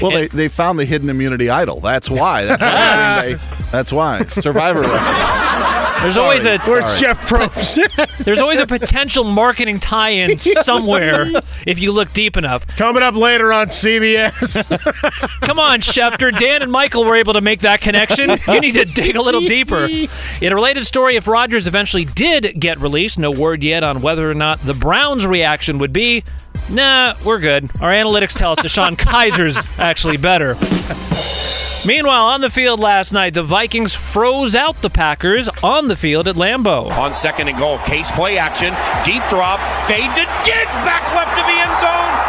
[0.01, 1.79] Well, they, they found the hidden immunity idol.
[1.79, 2.45] That's why.
[2.45, 3.21] That's why.
[3.35, 4.23] they- that's why.
[4.25, 5.74] Survivor reference.
[6.05, 6.99] There's always a Where's Sorry.
[6.99, 8.17] Jeff Probst?
[8.25, 11.31] there's always a potential marketing tie-in somewhere
[11.65, 12.67] if you look deep enough.
[12.77, 14.69] Coming up later on CBS.
[15.41, 16.37] Come on, Schefter.
[16.37, 18.37] Dan and Michael were able to make that connection.
[18.47, 19.87] You need to dig a little deeper.
[19.87, 24.29] In a related story, if Rodgers eventually did get released, no word yet on whether
[24.29, 26.23] or not the Browns' reaction would be,
[26.69, 27.63] nah, we're good.
[27.81, 30.55] Our analytics tell us DeShone Kizer's actually better.
[31.85, 36.27] Meanwhile, on the field last night, the Vikings froze out the Packers on the field
[36.27, 36.89] at Lambeau.
[36.97, 38.73] On second and goal, case play action,
[39.05, 42.24] deep drop, fade to Diggs, back left of the end zone,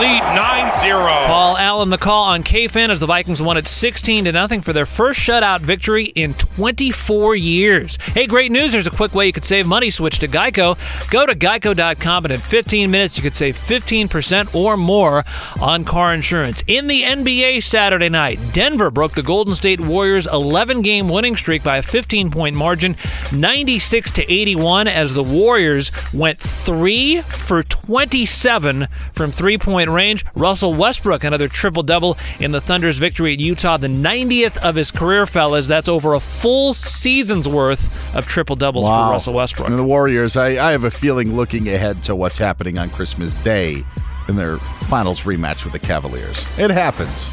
[0.00, 1.26] lead 9-0.
[1.26, 4.72] Paul Allen, the call on KFan as the Vikings won it 16 to nothing for
[4.72, 7.96] their first shutout victory in 24 years.
[7.96, 8.72] Hey, great news!
[8.72, 9.90] There's a quick way you could save money.
[9.90, 10.78] Switch to Geico.
[11.10, 15.22] Go to geico.com, and in 15 minutes you could save 15% or more
[15.60, 16.64] on car insurance.
[16.66, 21.76] In the NBA Saturday night, Denver broke the Golden State Warriors' 11-game winning streak by
[21.76, 22.96] a 15-point margin,
[23.34, 29.58] 96 to 81, as the Warriors went three for 27 from three
[29.90, 30.24] point range.
[30.34, 34.90] Russell Westbrook, another triple double in the Thunder's victory at Utah, the 90th of his
[34.90, 35.66] career, fellas.
[35.66, 39.06] That's over a full season's worth of triple doubles Wow.
[39.08, 39.68] for Russell Westbrook.
[39.68, 43.34] And the Warriors, I, I have a feeling looking ahead to what's happening on Christmas
[43.42, 43.84] Day
[44.28, 46.38] in their finals rematch with the Cavaliers.
[46.58, 47.30] It happens.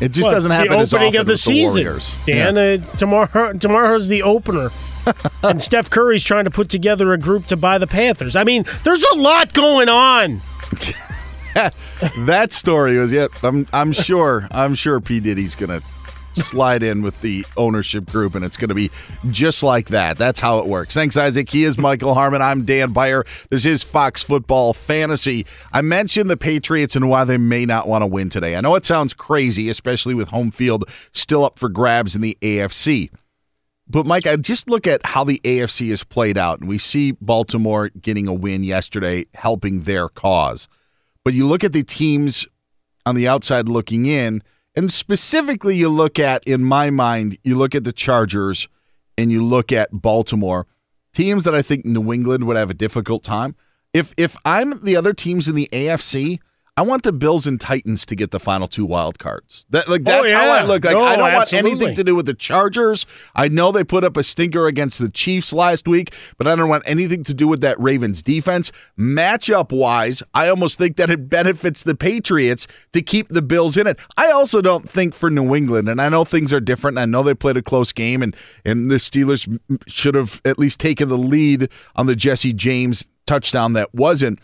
[0.00, 1.76] It just Well, doesn't happen the as opening often of the with season.
[1.76, 2.24] the Warriors.
[2.26, 2.62] Dan, Yeah.
[2.92, 4.70] uh, tomorrow tomorrow's the opener.
[5.42, 8.34] and Steph Curry's trying to put together a group to buy the Panthers.
[8.36, 10.40] I mean, there's a lot going on.
[12.18, 13.28] that story was yeah.
[13.42, 15.80] I'm I'm sure I'm sure P Diddy's gonna
[16.34, 18.90] slide in with the ownership group, and it's gonna be
[19.30, 20.18] just like that.
[20.18, 20.94] That's how it works.
[20.94, 21.48] Thanks, Isaac.
[21.50, 22.42] He is Michael Harmon.
[22.42, 23.24] I'm Dan Beyer.
[23.50, 25.46] This is Fox Football Fantasy.
[25.72, 28.56] I mentioned the Patriots and why they may not want to win today.
[28.56, 32.38] I know it sounds crazy, especially with home field still up for grabs in the
[32.40, 33.10] AFC.
[33.88, 37.12] But Mike, I just look at how the AFC has played out, and we see
[37.12, 40.66] Baltimore getting a win yesterday, helping their cause.
[41.24, 42.46] But you look at the teams
[43.06, 44.42] on the outside looking in,
[44.74, 48.68] and specifically you look at, in my mind, you look at the Chargers
[49.18, 50.66] and you look at Baltimore,
[51.12, 53.54] teams that I think New England would have a difficult time.
[53.92, 56.40] If if I'm the other teams in the AFC,
[56.74, 59.66] I want the Bills and Titans to get the final two wild cards.
[59.68, 60.84] That like Oh, that's how I look.
[60.86, 61.70] Like No, I don't absolutely.
[61.72, 63.04] want anything to do with the Chargers.
[63.34, 66.70] I know they put up a stinker against the Chiefs last week, but I don't
[66.70, 68.72] want anything to do with that Ravens defense.
[68.98, 73.86] Matchup wise, I almost think that it benefits the Patriots to keep the Bills in
[73.86, 73.98] it.
[74.16, 76.96] I also don't think for New England, and I know things are different.
[76.96, 79.46] I know they played a close game, and and the Steelers
[79.86, 84.38] should have at least taken the lead on the Jesse James touchdown that wasn't.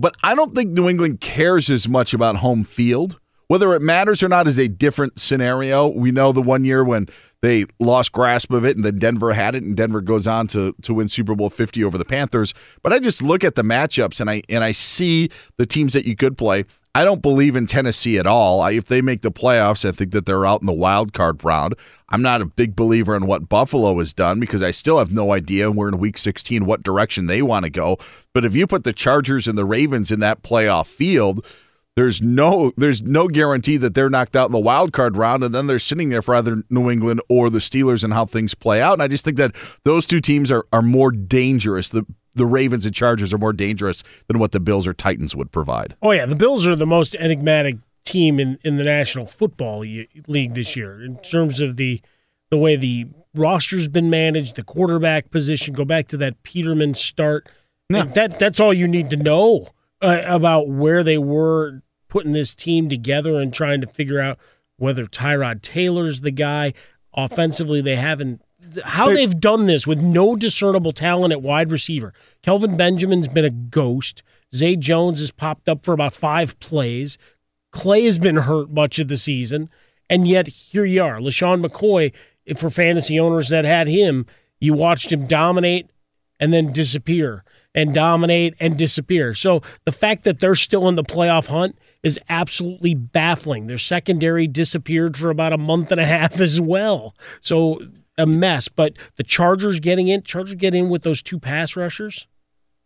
[0.00, 3.20] But I don't think New England cares as much about home field.
[3.48, 5.88] Whether it matters or not is a different scenario.
[5.88, 7.08] We know the one year when
[7.42, 10.74] they lost grasp of it and then Denver had it and Denver goes on to
[10.82, 12.54] to win Super Bowl 50 over the Panthers.
[12.82, 16.06] But I just look at the matchups and I and I see the teams that
[16.06, 16.64] you could play.
[16.94, 18.60] I don't believe in Tennessee at all.
[18.60, 21.44] I, if they make the playoffs, I think that they're out in the wild card
[21.44, 21.74] round.
[22.10, 25.32] I'm not a big believer in what Buffalo has done because I still have no
[25.32, 25.68] idea.
[25.68, 27.98] And we're in week 16 what direction they want to go.
[28.34, 31.44] But if you put the Chargers and the Ravens in that playoff field,
[31.96, 35.54] there's no there's no guarantee that they're knocked out in the wild card round and
[35.54, 38.80] then they're sitting there for either New England or the Steelers and how things play
[38.80, 38.94] out.
[38.94, 41.88] And I just think that those two teams are are more dangerous.
[41.88, 45.50] The the Ravens and Chargers are more dangerous than what the Bills or Titans would
[45.50, 45.96] provide.
[46.00, 50.54] Oh yeah, the Bills are the most enigmatic team in, in the National Football League
[50.54, 52.00] this year in terms of the
[52.50, 55.72] the way the roster's been managed, the quarterback position.
[55.72, 57.48] Go back to that Peterman start.
[57.88, 59.68] That that's all you need to know
[60.00, 64.38] uh, about where they were putting this team together and trying to figure out
[64.76, 66.72] whether Tyrod Taylor's the guy.
[67.14, 68.42] Offensively, they haven't.
[68.84, 72.12] How they've done this with no discernible talent at wide receiver.
[72.42, 74.22] Kelvin Benjamin's been a ghost.
[74.54, 77.18] Zay Jones has popped up for about five plays.
[77.72, 79.70] Clay has been hurt much of the season,
[80.08, 81.18] and yet here you are.
[81.18, 82.12] LeSean McCoy,
[82.56, 84.26] for fantasy owners that had him,
[84.58, 85.90] you watched him dominate
[86.38, 89.34] and then disappear and dominate and disappear.
[89.34, 93.66] So the fact that they're still in the playoff hunt is absolutely baffling.
[93.66, 97.14] Their secondary disappeared for about a month and a half as well.
[97.40, 97.80] So
[98.18, 98.68] a mess.
[98.68, 102.26] But the Chargers getting in, Chargers get in with those two pass rushers.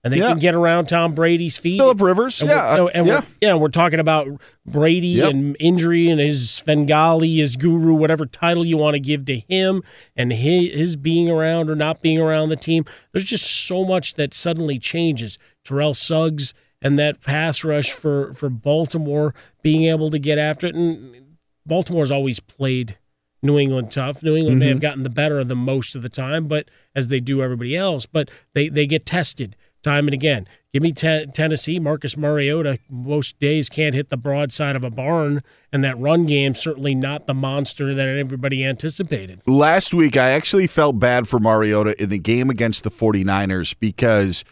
[0.05, 0.29] And they Yeah.
[0.29, 1.79] can get around Tom Brady's feet.
[1.79, 3.21] Philip Rivers, And yeah, we're, and yeah.
[3.21, 4.29] We're, yeah, we're talking about
[4.67, 5.31] Brady Yep.
[5.31, 9.83] and injury and his Svengali, his guru, whatever title you want to give to him,
[10.15, 12.85] and his, his being around or not being around the team.
[13.13, 15.39] There's just so much that suddenly changes.
[15.65, 20.75] Terrell Suggs and that pass rush for, for Baltimore being able to get after it.
[20.75, 22.99] And Baltimore's always played
[23.43, 24.23] New England tough.
[24.23, 24.73] New England may mm-hmm.
[24.73, 27.75] have gotten the better of them most of the time, but as they do everybody
[27.75, 30.49] else, but they, they get tested time and again.
[30.73, 32.81] Give me te- Tennessee, Marcus Mariota.
[32.89, 35.43] Most days can't hit the broadside of a barn,
[35.73, 39.41] and that run game certainly not the monster that everybody anticipated.
[39.47, 44.43] last week I actually felt bad for Mariota in the game against the 49ers because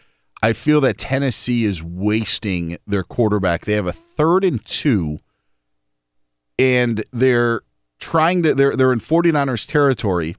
[0.41, 3.65] I feel that Tennessee is wasting their quarterback.
[3.65, 5.19] They have a third and 2
[6.59, 7.61] and they're
[7.99, 10.35] trying to they're they're in 49ers territory.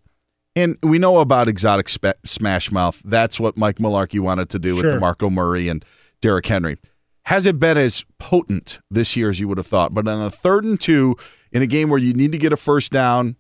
[0.57, 1.89] And we know about exotic
[2.25, 3.03] smash mouth.
[3.05, 5.01] That's what Mike Mularkey wanted to do with Sure.
[5.01, 5.85] DeMarco Murray and
[6.21, 6.79] Derrick Henry.
[7.25, 9.95] Has it been as potent this year as you would have thought?
[9.95, 11.17] But on a third and two
[11.51, 13.37] in a game where you need to get a first down,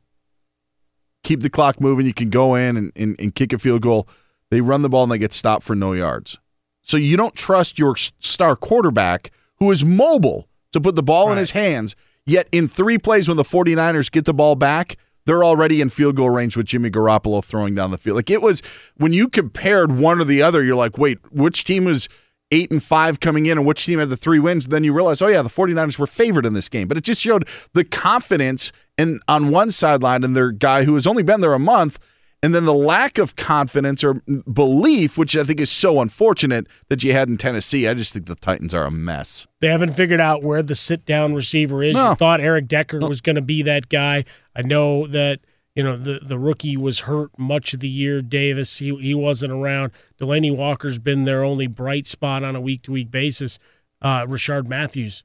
[1.22, 2.06] keep the clock moving.
[2.06, 4.08] You can go in and, and, and kick a field goal.
[4.50, 6.38] They run the ball and they get stopped for no yards.
[6.82, 11.38] So you don't trust your star quarterback who is mobile to put the ball in
[11.38, 11.94] his hands.
[12.26, 14.96] Yet in three plays when the 49ers get the ball back,
[15.26, 18.16] they're already in field goal range with Jimmy Garoppolo throwing down the field.
[18.16, 18.62] Like it was
[18.96, 22.08] when you compared one or the other, you're like, wait, which team was
[22.50, 25.20] eight and five coming in and which team had the three wins, then you realize,
[25.20, 26.88] oh yeah, the 49ers were favored in this game.
[26.88, 31.06] But it just showed the confidence in on one sideline and their guy who has
[31.06, 31.98] only been there a month,
[32.44, 34.22] and then the lack of confidence or
[34.52, 37.88] belief, which I think is so unfortunate that you had in Tennessee.
[37.88, 39.46] I just think the Titans are a mess.
[39.60, 41.94] They haven't figured out where the sit down receiver is.
[41.94, 42.10] No.
[42.10, 44.26] You thought Eric Decker was going to be that guy.
[44.54, 45.40] I know that
[45.74, 48.20] you know the the rookie was hurt much of the year.
[48.20, 49.92] Davis he he wasn't around.
[50.20, 53.58] Delanie Walker's been their only bright spot on a week to week basis.
[54.02, 55.24] Uh, Rishard Matthews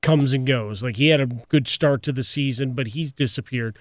[0.00, 0.80] comes and goes.
[0.80, 3.76] Like he had a good start to the season, but he's disappeared.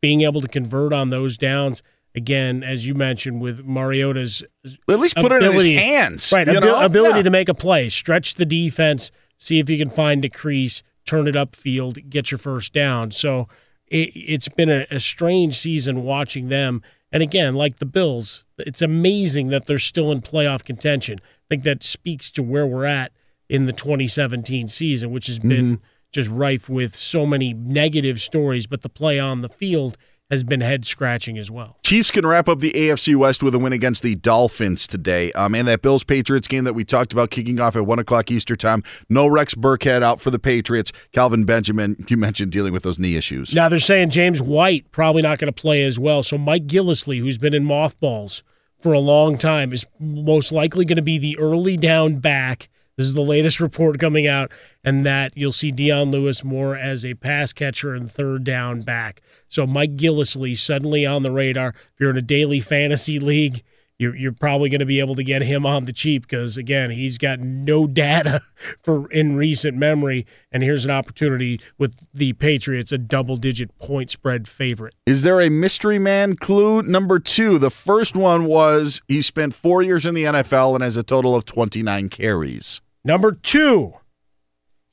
[0.00, 1.82] Being able to convert on those downs
[2.14, 4.42] again, as you mentioned, with Mariota's
[4.88, 6.46] At least put it in his hands, right?
[6.46, 6.80] know?
[6.84, 7.22] ability Yeah.
[7.24, 11.28] to make a play, stretch the defense, see if you can find a crease, turn
[11.28, 13.10] it upfield, get your first down.
[13.10, 13.46] So
[13.86, 16.82] it, it's been a, a strange season watching them.
[17.12, 21.18] And again, like the Bills, it's amazing that they're still in playoff contention.
[21.22, 23.12] I think that speaks to where we're at
[23.48, 25.84] in the 2017 season, which has been Mm-hmm.
[26.12, 29.96] Just rife with so many negative stories, but the play on the field
[30.30, 31.76] has been head scratching as well.
[31.82, 35.32] Chiefs can wrap up the AFC West with a win against the Dolphins today.
[35.32, 38.30] Um, and that Bills Patriots game that we talked about kicking off at 1 o'clock
[38.30, 38.84] Easter time.
[39.08, 40.92] No Rex Burkhead out for the Patriots.
[41.12, 43.52] Kelvin Benjamin, you mentioned dealing with those knee issues.
[43.52, 46.22] Now they're saying James White probably not going to play as well.
[46.22, 48.44] So Mike Gillislee, who's been in mothballs
[48.80, 52.68] for a long time, is most likely going to be the early down back.
[52.96, 54.52] This is the latest report coming out,
[54.84, 59.22] and that you'll see Dion Lewis more as a pass catcher and third down back.
[59.48, 61.70] So Mike Gillislee suddenly on the radar.
[61.70, 63.62] If you're in a daily fantasy league,
[64.00, 66.90] you're, you're probably going to be able to get him on the cheap because again,
[66.90, 68.40] he's got no data
[68.82, 74.48] for in recent memory, and here's an opportunity with the Patriots, a double-digit point spread
[74.48, 74.94] favorite.
[75.04, 76.82] Is there a mystery man clue?
[76.82, 77.58] Number two.
[77.58, 81.36] The first one was he spent four years in the NFL and has a total
[81.36, 82.80] of 29 carries.
[83.04, 83.94] Number two,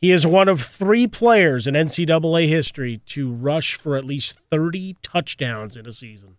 [0.01, 4.97] he is one of three players in NCAA history to rush for at least 30
[5.01, 6.37] touchdowns in a season.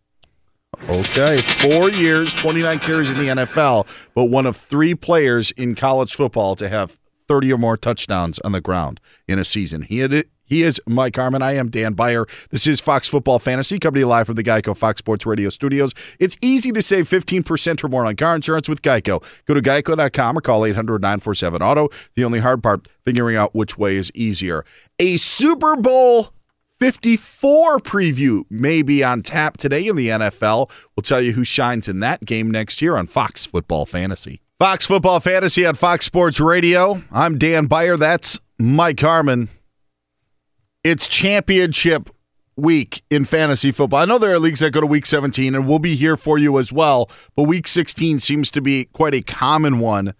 [0.88, 6.14] Okay, four years, 29 carries in the NFL, but one of three players in college
[6.14, 6.98] football to have
[7.28, 9.82] 30 or more touchdowns on the ground in a season.
[9.82, 10.30] He had it.
[10.46, 11.42] He is Mike Harmon.
[11.42, 12.24] I am Dan Beyer.
[12.50, 15.92] This is Fox Football Fantasy, coming live from the Geico Fox Sports Radio studios.
[16.18, 19.22] It's easy to save 15% or more on car insurance with Geico.
[19.44, 21.90] Go to geico.com or call 800 947 Auto.
[22.14, 24.64] The only hard part, figuring out which way is easier.
[24.98, 26.32] A Super Bowl
[26.78, 30.70] 54 preview may be on tap today in the NFL.
[30.94, 34.42] We'll tell you who shines in that game next year on Fox Football Fantasy.
[34.60, 37.02] Fox Football Fantasy on Fox Sports Radio.
[37.10, 37.96] I'm Dan Beyer.
[37.96, 39.48] That's Mike Harmon.
[40.84, 42.10] It's championship
[42.56, 44.00] week in fantasy football.
[44.00, 46.38] I know there are leagues that go to week 17, and we'll be here for
[46.38, 50.14] you as well, but week 16 seems to be quite a common one.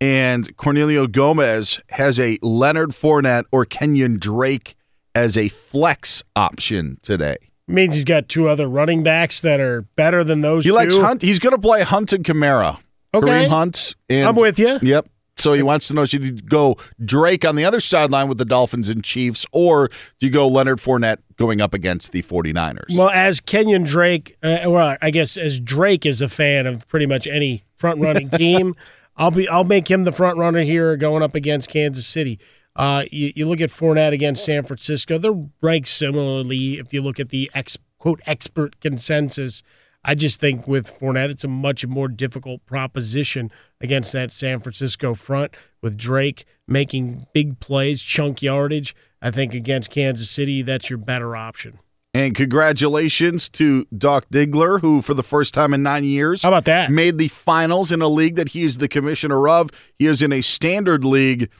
[0.00, 4.76] And Cornelio Gomez has a Leonard Fournette or Kenyon Drake
[5.14, 7.36] as a flex option today.
[7.66, 10.74] means he's got two other running backs that are better than those He two.
[10.76, 11.22] likes Hunt.
[11.22, 12.78] He's going to play Hunt and Kamara.
[13.14, 13.26] Okay.
[13.26, 13.94] Kareem Hunt.
[14.08, 14.78] And, I'm with you.
[14.82, 15.08] Yep.
[15.36, 18.44] So he wants to know should you go Drake on the other sideline with the
[18.44, 19.88] Dolphins and Chiefs, or
[20.18, 22.94] do you go Leonard Fournette going up against the 49ers?
[22.94, 27.06] Well, as Kenyon Drake, uh, well, I guess as Drake is a fan of pretty
[27.06, 28.74] much any front running team,
[29.16, 32.38] I'll be I'll make him the front runner here going up against Kansas City.
[32.76, 36.78] Uh, you, you look at Fournette against San Francisco; they're ranked similarly.
[36.78, 39.62] If you look at the ex, quote expert consensus,
[40.04, 43.50] I just think with Fournette, it's a much more difficult proposition
[43.80, 45.54] against that San Francisco front.
[45.82, 51.36] With Drake making big plays, chunk yardage, I think against Kansas City, that's your better
[51.36, 51.80] option.
[52.12, 56.64] And congratulations to Doc Diggler, who for the first time in nine years How about
[56.64, 56.90] that?
[56.90, 59.70] made the finals in a league that he is the commissioner of.
[59.96, 61.50] He is in a standard league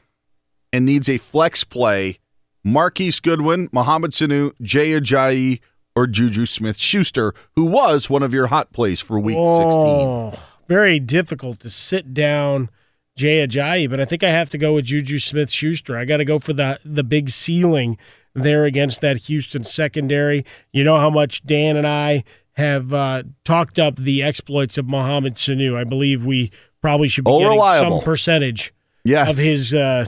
[0.73, 2.19] and needs a flex play.
[2.63, 5.59] Marquise Goodwin, Mohamed Sanu, Jay Ajayi,
[5.95, 9.41] or Juju Smith Schuster, who was one of your hot plays for week 16.
[9.43, 10.33] Oh,
[10.67, 12.69] very difficult to sit down
[13.17, 15.97] Jay Ajayi, but I think I have to go with Juju Smith Schuster.
[15.97, 17.97] I got to go for the the big ceiling
[18.33, 20.45] there against that Houston secondary.
[20.71, 25.35] You know how much Dan and I have uh, talked up the exploits of Mohamed
[25.35, 25.75] Sanu.
[25.75, 26.51] I believe we
[26.81, 27.99] probably should be Oh, getting reliable.
[27.99, 29.29] some percentage Yes.
[29.31, 30.05] of his uh,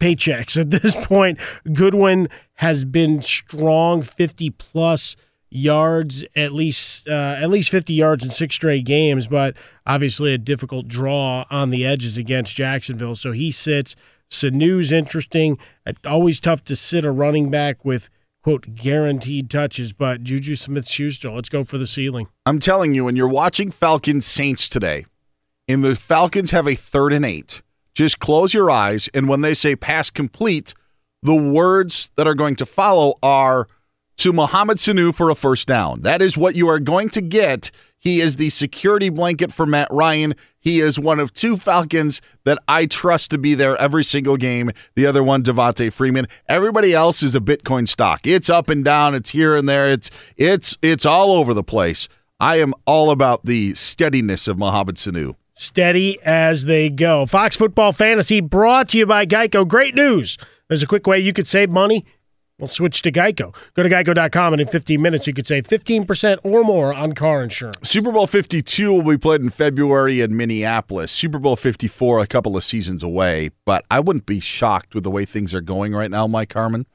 [0.00, 1.38] paychecks at this point.
[1.72, 5.16] Goodwin has been strong, fifty plus
[5.50, 10.38] yards, at least uh, at least fifty yards in six straight games, but obviously a
[10.38, 13.14] difficult draw on the edges against Jacksonville.
[13.14, 13.94] So he sits.
[14.30, 15.58] Sanu's interesting.
[16.04, 18.10] Always tough to sit a running back with
[18.42, 22.28] quote guaranteed touches, but Juju Smith Schuster, let's go for the ceiling.
[22.46, 25.06] I'm telling you, when you're watching Falcons Saints today,
[25.66, 27.62] and the Falcons have a third and eight,
[27.98, 29.08] just close your eyes.
[29.12, 30.72] And when they say pass complete,
[31.20, 33.66] the words that are going to follow are
[34.18, 36.02] to Mohamed Sanu for a first down.
[36.02, 37.72] That is what you are going to get.
[37.98, 40.36] He is the security blanket for Matt Ryan.
[40.60, 44.70] He is one of two Falcons that I trust to be there every single game.
[44.94, 46.28] The other one, Devonta Freeman.
[46.48, 48.28] Everybody else is a Bitcoin stock.
[48.28, 49.16] It's up and down.
[49.16, 49.92] It's here and there.
[49.92, 52.08] It's it's it's all over the place.
[52.38, 55.34] I am all about the steadiness of Mohamed Sanu.
[55.60, 57.26] Steady as they go.
[57.26, 59.66] Fox Football Fantasy brought to you by Geico.
[59.66, 60.38] Great news.
[60.68, 62.04] There's a quick way you could save money.
[62.60, 63.52] We'll switch to Geico.
[63.74, 67.42] Go to geico.com, and in 15 minutes, you could save 15% or more on car
[67.42, 67.88] insurance.
[67.88, 71.10] Super Bowl 52 will be played in February in Minneapolis.
[71.10, 75.10] Super Bowl 54 a couple of seasons away, but I wouldn't be shocked with the
[75.10, 76.86] way things are going right now, Mike Harmon.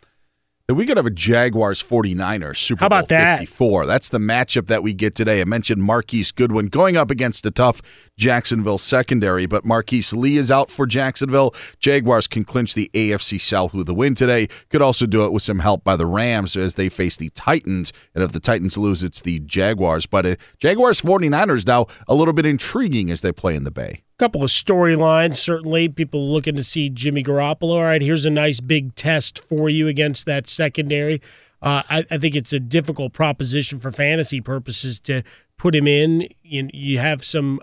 [0.70, 3.40] That we could have a Jaguars 49ers Super How about Bowl that?
[3.40, 3.86] 54.
[3.86, 5.42] That's the matchup that we get today.
[5.42, 7.82] I mentioned Marquise Goodwin going up against a tough
[8.18, 11.54] Jacksonville secondary, but Marquise Lee is out for Jacksonville.
[11.82, 14.48] Jaguars can clinch the AFC South with a win today.
[14.70, 17.92] Could also do it with some help by the Rams as they face the Titans.
[18.16, 20.06] And if the Titans lose, it's the Jaguars.
[20.06, 24.04] But uh, Jaguars 49ers now a little bit intriguing as they play in the Bay.
[24.24, 25.90] Couple of storylines, certainly.
[25.90, 27.72] People looking to see Jimmy Garoppolo.
[27.72, 31.22] All right, here's a nice big test for you against that secondary.
[31.62, 35.24] Uh, I, I think it's a difficult proposition for fantasy purposes to
[35.58, 36.30] put him in.
[36.42, 37.60] You, you have some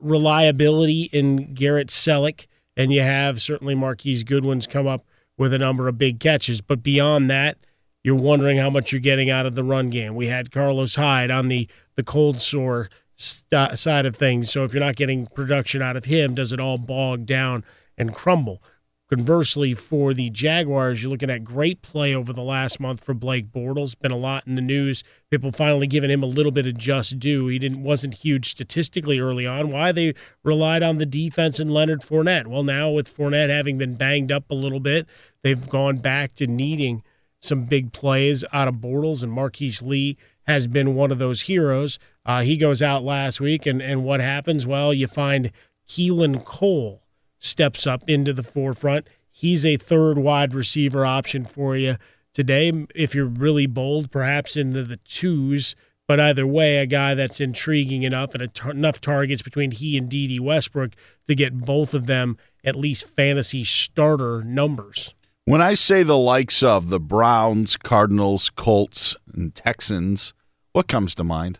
[0.00, 5.04] reliability in Garrett Celek, and you have certainly Marquise Goodwin's come up
[5.38, 6.60] with a number of big catches.
[6.60, 7.56] But beyond that,
[8.02, 10.16] you're wondering how much you're getting out of the run game.
[10.16, 14.50] We had Carlos Hyde on the the cold sore st- side of things.
[14.50, 17.64] So if you're not getting production out of him, does it all bog down
[17.96, 18.62] and crumble?
[19.10, 23.52] Conversely, for the Jaguars, you're looking at great play over the last month for Blake
[23.52, 23.98] Bortles.
[23.98, 25.04] Been a lot in the news.
[25.30, 27.46] People finally giving him a little bit of just due.
[27.48, 29.70] He didn't wasn't huge statistically early on.
[29.70, 32.46] Why they relied on the defense and Leonard Fournette?
[32.46, 35.06] Well, now with Fournette having been banged up a little bit,
[35.42, 37.02] they've gone back to needing
[37.40, 41.98] some big plays out of Bortles, and Marquise Lee has been one of those heroes.
[42.26, 44.66] Uh, he goes out last week, and, and what happens?
[44.66, 45.52] Well, you find
[45.88, 47.02] Keelan Cole
[47.38, 49.06] steps up into the forefront.
[49.30, 51.96] He's a third wide receiver option for you
[52.32, 52.72] today.
[52.94, 55.74] If you're really bold, perhaps into the twos,
[56.06, 60.08] but either way, a guy that's intriguing enough and tar- enough targets between he and
[60.08, 60.92] Dede Westbrook
[61.26, 65.14] to get both of them at least fantasy starter numbers.
[65.46, 70.32] When I say the likes of the Browns, Cardinals, Colts, and Texans,
[70.72, 71.58] what comes to mind?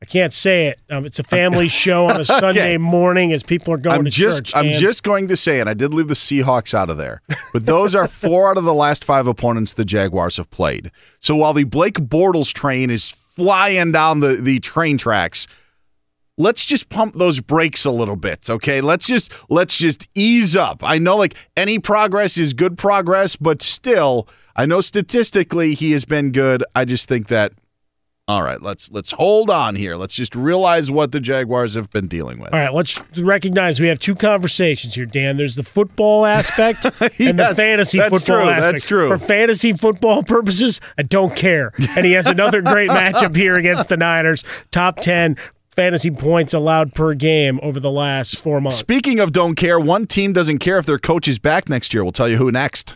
[0.00, 0.80] I can't say it.
[0.90, 4.10] Um, it's a family show on a Sunday morning as people are going I'm to
[4.10, 4.56] just church.
[4.56, 7.20] I'm and just going to say, and I did leave the Seahawks out of there,
[7.52, 10.92] but those are four out of the last five opponents the Jaguars have played.
[11.20, 15.48] So while the Blake Bortles train is flying down the, the train tracks,
[16.36, 18.80] let's just pump those brakes a little bit, okay?
[18.80, 20.82] Let's just let's just ease up.
[20.84, 26.04] I know like any progress is good progress, but still, I know statistically he has
[26.04, 26.64] been good.
[26.74, 27.52] I just think that
[28.28, 29.96] all right, let's let's hold on here.
[29.96, 32.52] Let's just realize what the Jaguars have been dealing with.
[32.52, 35.38] All right, let's recognize we have two conversations here, Dan.
[35.38, 38.72] There's the football aspect and the Yes, fantasy that's football true, aspect.
[38.72, 39.08] that's true.
[39.08, 41.72] For fantasy football purposes, I don't care.
[41.96, 44.44] And he has another great matchup here against the Niners.
[44.70, 45.36] Top 10
[45.74, 48.76] fantasy points allowed per game over the last four months.
[48.76, 52.04] Speaking of don't care, one team doesn't care if their coach is back next year.
[52.04, 52.94] We'll tell you who next.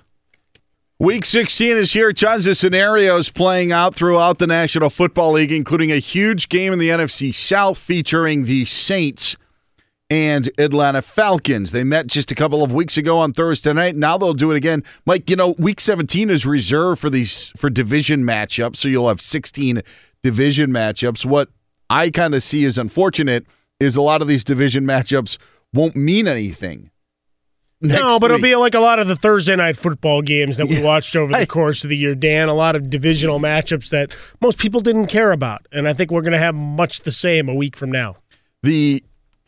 [1.03, 2.13] Week 16 is here.
[2.13, 6.79] Tons of scenarios playing out throughout the National Football League, including a huge game in
[6.79, 9.37] the NFC South featuring the Saints
[10.09, 11.73] and Atlanta Falcons.
[11.73, 13.97] They met just a couple of weeks ago on Thursday night.
[13.97, 14.85] Now they'll do it again.
[15.05, 19.21] Mike, you know, week 17 is reserved for these for division matchups, so you'll have
[19.21, 19.83] 16
[20.23, 21.25] division matchups.
[21.25, 21.49] What
[21.91, 23.45] I kind of see as unfortunate
[23.81, 25.37] is a lot of these division matchups
[25.75, 26.92] won't mean anything.
[27.83, 30.81] No, but it'll be like a lot of the Thursday night football games that we
[30.83, 32.49] watched over the course of the year, Dan.
[32.49, 35.67] A lot of divisional matchups that most people didn't care about.
[35.73, 38.17] And I think we're going to have much the same a week from now.
[38.63, 39.03] the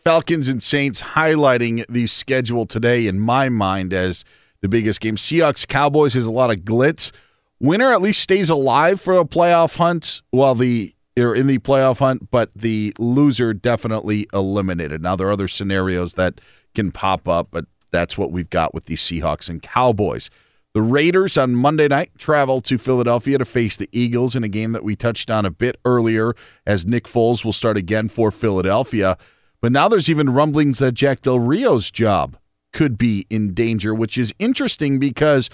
[0.04, 4.22] Falcons and Saints highlighting the schedule today in my mind as
[4.60, 5.16] the biggest game.
[5.16, 7.10] Seahawks Cowboys has a lot of glitz.
[7.58, 11.98] Winner at least stays alive for a playoff hunt while the are in the playoff
[12.00, 15.00] hunt, but the loser definitely eliminated.
[15.00, 16.40] Now there are other scenarios that
[16.74, 20.28] can pop up, but that's what we've got with the Seahawks and Cowboys.
[20.74, 24.72] The Raiders on Monday night travel to Philadelphia to face the Eagles in a game
[24.72, 26.34] that we touched on a bit earlier
[26.66, 29.16] as Nick Foles will start again for Philadelphia.
[29.60, 32.36] But now there's even rumblings that Jack Del Rio's job
[32.72, 35.48] could be in danger, which is interesting because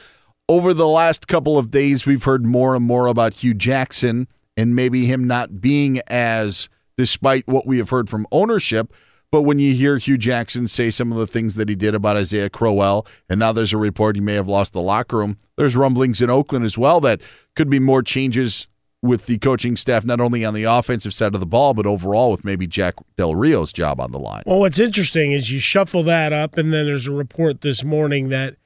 [0.49, 4.27] over the last couple of days, we've heard more and more about Hue Jackson
[4.57, 8.93] and maybe him not being as, despite what we have heard from ownership,
[9.31, 12.17] But when you hear Hue Jackson say some of the things that he did about
[12.17, 15.77] Isaiah Crowell, and now there's a report he may have lost the locker room, there's
[15.77, 17.21] rumblings in Oakland as well that
[17.55, 18.67] could be more changes
[19.03, 22.31] with the coaching staff, not only on the offensive side of the ball, but overall
[22.31, 24.43] with maybe Jack Del Rio's job on the line.
[24.47, 28.29] Well, what's interesting is you shuffle that up, and then there's a report this morning
[28.29, 28.57] that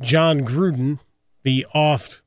[0.00, 1.00] Jon Gruden,
[1.42, 2.22] the oft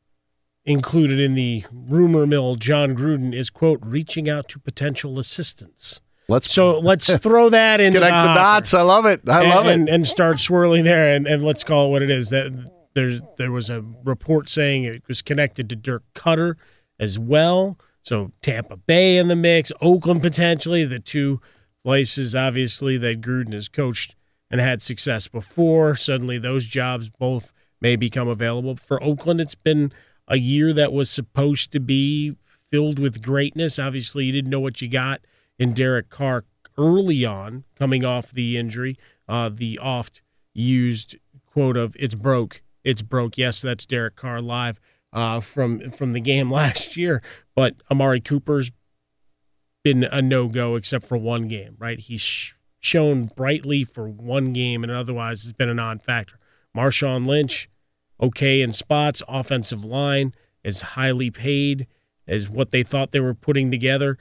[0.63, 6.01] included in the rumor mill, Jon Gruden is quote reaching out to potential assistants.
[6.28, 8.73] Let's so let's throw that in connect the, the dots.
[8.73, 9.28] I love it.
[9.30, 9.93] I and, love and, it.
[9.93, 12.30] and start swirling there, and, and let's call it what it is.
[12.30, 16.55] That there there was a report saying it was connected to Dirk Koetter
[16.99, 17.78] as well.
[18.01, 21.41] So Tampa Bay in the mix, Oakland potentially, the two
[21.84, 24.15] places obviously that Gruden has coached
[24.49, 25.95] and had success before.
[25.95, 27.51] Suddenly those jobs both
[27.82, 28.76] may become available.
[28.76, 29.91] For Oakland, it's been
[30.28, 32.36] a year that was supposed to be
[32.71, 33.78] filled with greatness.
[33.78, 35.21] Obviously, you didn't know what you got
[35.57, 36.43] in Derek Carr
[36.77, 38.97] early on, coming off the injury.
[39.27, 40.21] Uh, the oft
[40.53, 44.79] used quote of "It's broke, it's broke." Yes, that's Derek Carr live
[45.13, 47.21] uh, from from the game last year.
[47.55, 48.71] But Amari Cooper's
[49.83, 51.75] been a no go except for one game.
[51.79, 56.39] Right, he's sh- shown brightly for one game, and otherwise has been a non-factor.
[56.75, 57.69] Marshawn Lynch
[58.21, 59.23] okay in spots.
[59.27, 60.33] Offensive line
[60.63, 61.87] is highly paid
[62.27, 64.17] as what they thought they were putting together,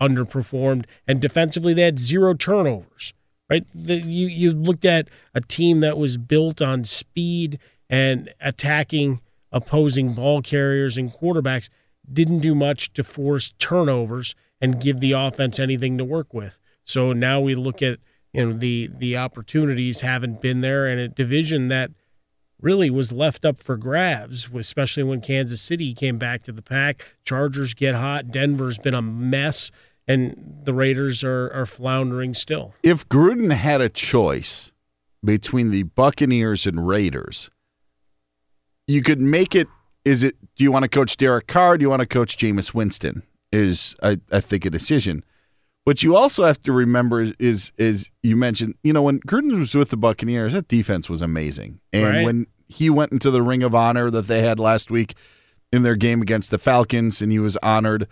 [0.00, 3.12] underperformed, and defensively they had zero turnovers.
[3.50, 7.58] Right, the, you you looked at a team that was built on speed
[7.88, 11.70] and attacking opposing ball carriers and quarterbacks.
[12.10, 16.58] Didn't do much to force turnovers and give the offense anything to work with.
[16.84, 17.98] So now we look at
[18.32, 21.90] you know the the opportunities haven't been there in a division that
[22.60, 27.04] really was left up for grabs, especially when Kansas City came back to the pack.
[27.24, 28.30] Chargers get hot.
[28.30, 29.70] Denver's been a mess,
[30.06, 32.74] and the Raiders are, are floundering still.
[32.82, 34.72] If Gruden had a choice
[35.24, 37.50] between the Buccaneers and Raiders,
[38.86, 39.68] you could make it.
[40.04, 40.36] Is it?
[40.56, 41.76] Do you want to coach Derek Carr?
[41.76, 43.22] do you want to coach Jameis Winston?
[43.52, 45.24] Is I, I think a decision.
[45.88, 49.58] What you also have to remember is, is, is you mentioned, you know, when Gruden
[49.58, 51.80] was with the Buccaneers, that defense was amazing.
[51.94, 52.24] And Right.
[52.26, 55.14] when he went into the Ring of Honor that they had last week
[55.72, 58.06] in their game against the Falcons, and he was honored.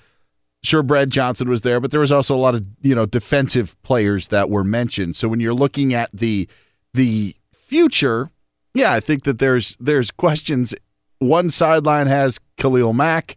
[0.62, 3.76] Sure, Brad Johnson was there, but there was also a lot of you know defensive
[3.82, 5.14] players that were mentioned.
[5.14, 6.48] So when you're looking at the
[6.94, 8.30] the future,
[8.72, 10.74] yeah, I think that there's there's questions.
[11.18, 13.36] One sideline has Khalil Mack.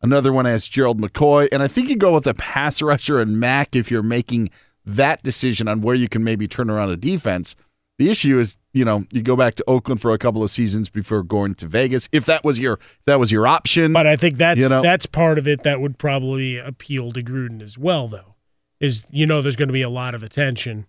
[0.00, 1.48] Another one has Gerald McCoy.
[1.50, 4.50] And I think you go with the pass rusher and Mack if you're making
[4.84, 7.54] that decision on where you can maybe turn around a defense.
[7.98, 10.88] The issue is, you know, you go back to Oakland for a couple of seasons
[10.88, 12.08] before going to Vegas.
[12.12, 13.92] If that was your that was your option.
[13.92, 14.82] But I think that's You know?
[14.82, 18.36] that's part of it that would probably appeal to Gruden as well, though.
[18.78, 20.86] Is you know there's going to be a lot of attention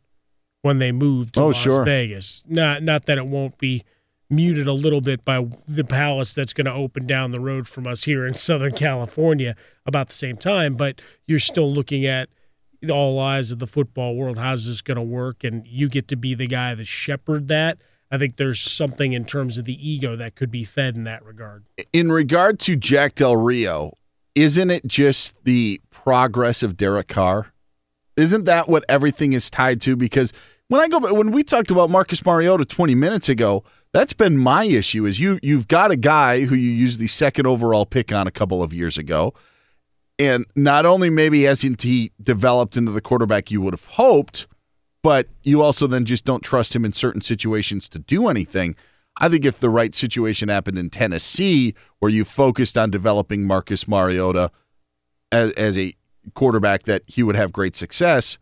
[0.62, 1.84] when they move to Oh, Las sure.
[1.84, 2.43] Vegas.
[2.47, 3.84] Not not that it won't be
[4.30, 7.88] muted a little bit by the palace that's going to open down the road from
[7.88, 9.55] us here in Southern California
[9.86, 12.30] about the same time, but you're still looking at
[12.89, 14.38] all eyes of the football world.
[14.38, 15.43] How's this going to work?
[15.43, 17.80] And you get to be the guy that shepherd that.
[18.11, 21.23] I think there's something in terms of the ego that could be fed in that
[21.23, 21.65] regard.
[21.93, 23.97] in regard to Jack Del Rio,
[24.34, 27.53] isn't it just the progress of Derek Carr?
[28.15, 29.95] Isn't that what everything is tied to?
[29.95, 30.34] Because
[30.69, 33.63] when I go when we talked about Marcus Mariota 20 minutes ago,
[33.93, 35.05] that's been my issue.
[35.05, 38.31] Is you you've got a guy who you used the second overall pick on a
[38.31, 39.33] couple of years ago,
[40.17, 44.47] and not only maybe hasn't he developed into the quarterback you would have hoped,
[45.01, 48.75] but you also then just don't trust him in certain situations to do anything.
[49.17, 53.87] I think if the right situation happened in Tennessee, where you focused on developing Marcus
[53.87, 54.51] Mariota
[55.31, 55.95] as, as a
[56.35, 58.37] quarterback that he would have great success,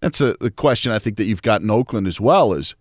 [0.00, 2.52] that's a the question I think that you've got in Oakland as well.
[2.52, 2.74] Is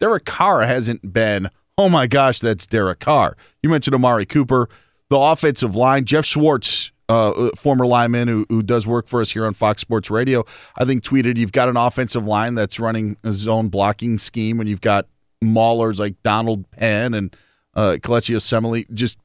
[0.00, 3.36] Derek Carr hasn't been, oh my gosh, that's Derek Carr.
[3.62, 4.68] You mentioned Amari Cooper,
[5.10, 9.46] the offensive line, Geoff Schwartz, uh, former lineman who, who does work for us here
[9.46, 10.44] on Fox Sports Radio,
[10.76, 14.68] I think tweeted you've got an offensive line that's running a zone blocking scheme, and
[14.68, 15.06] you've got
[15.42, 17.36] maulers like Donald Penn and
[17.74, 18.92] uh, Kelechi Osemele.
[18.92, 19.18] Just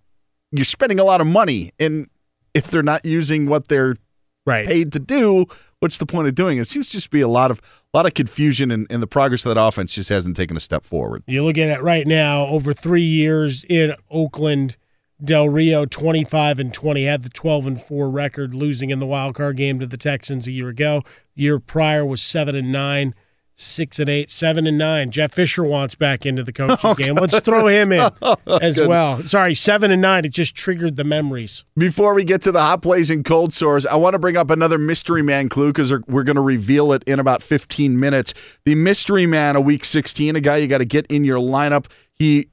[0.51, 2.07] you're spending a lot of money, and
[2.53, 3.95] if they're not using what they're
[4.45, 4.67] Right.
[4.67, 5.45] paid to do,
[5.81, 6.61] what's the point of doing it?
[6.61, 7.59] It seems to just be a lot of
[7.93, 10.85] a lot of confusion, and, the progress of that offense just hasn't taken a step
[10.85, 11.23] forward.
[11.27, 14.77] You're looking at right now over three years in Oakland.
[15.23, 19.35] Del Rio 25 and 20 had the 12 and 4 record, losing in the wild
[19.35, 21.03] card game to the Texans a year ago.
[21.35, 23.13] Year prior was seven and nine,
[23.61, 25.11] six and eight, seven and nine.
[25.11, 27.15] Jeff Fisher wants back into the coaching oh, game.
[27.15, 28.87] Let's throw him in oh, as Good.
[28.87, 29.23] well.
[29.23, 30.25] Sorry, seven and nine.
[30.25, 31.63] It just triggered the memories.
[31.77, 34.49] Before we get to the hot plays and cold sores, I want to bring up
[34.49, 38.33] another mystery man clue because we're going to reveal it in about 15 minutes.
[38.65, 41.85] The mystery man of week 16, a guy you got to get in your lineup.
[42.13, 42.47] He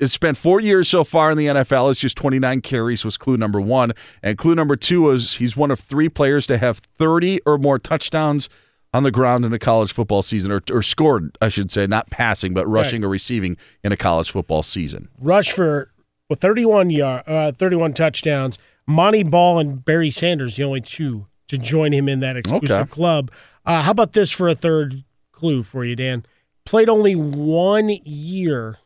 [0.00, 1.90] has spent four years so far in the NFL.
[1.90, 3.92] It's just 29 carries was clue number one.
[4.22, 7.78] And clue number two was he's one of three players to have 30 or more
[7.78, 8.48] touchdowns
[8.94, 12.08] on the ground in a college football season, or, or scored, I should say, not
[12.10, 13.06] passing, but rushing Right.
[13.06, 15.08] or receiving in a college football season.
[15.20, 15.90] Rush for
[16.30, 18.56] well, 31 yard, uh, 31 touchdowns.
[18.86, 22.90] Montee Ball and Barry Sanders, the only two to join him in that exclusive Okay.
[22.90, 23.30] club.
[23.66, 26.24] Uh, how about this for a third clue for you, Dan?
[26.64, 28.78] Played only one year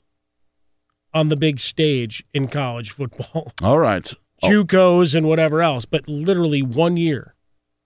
[1.15, 4.13] on the big stage in college football, All right.
[4.43, 7.35] JUCOs and whatever else, but literally one year.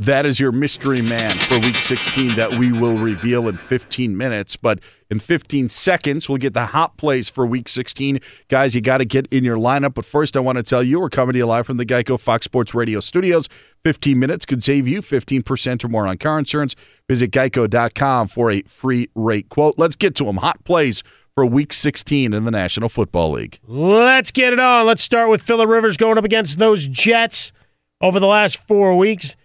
[0.03, 4.57] That is your mystery man for week 16 that we will reveal in 15 minutes.
[4.57, 4.81] But
[5.13, 8.19] in 15 seconds, we'll get the hot plays for week 16.
[8.49, 9.95] Guys, you got to get in your lineup.
[9.95, 12.19] But first, I want to tell you we're coming to you live from the Geico
[12.19, 13.49] Fox Sports Radio studios.
[13.85, 16.75] 15 minutes could save you 15% or more on car insurance.
[17.09, 19.77] Visit geico.com for a free rate quote.
[19.79, 20.39] Let's get to them.
[20.39, 21.05] Hot plays
[21.37, 23.61] for week 16 in the National Football League.
[23.69, 24.85] Let's get it on.
[24.85, 27.53] Let's start with Philip Rivers going up against those Jets
[28.01, 29.37] over the last four weeks,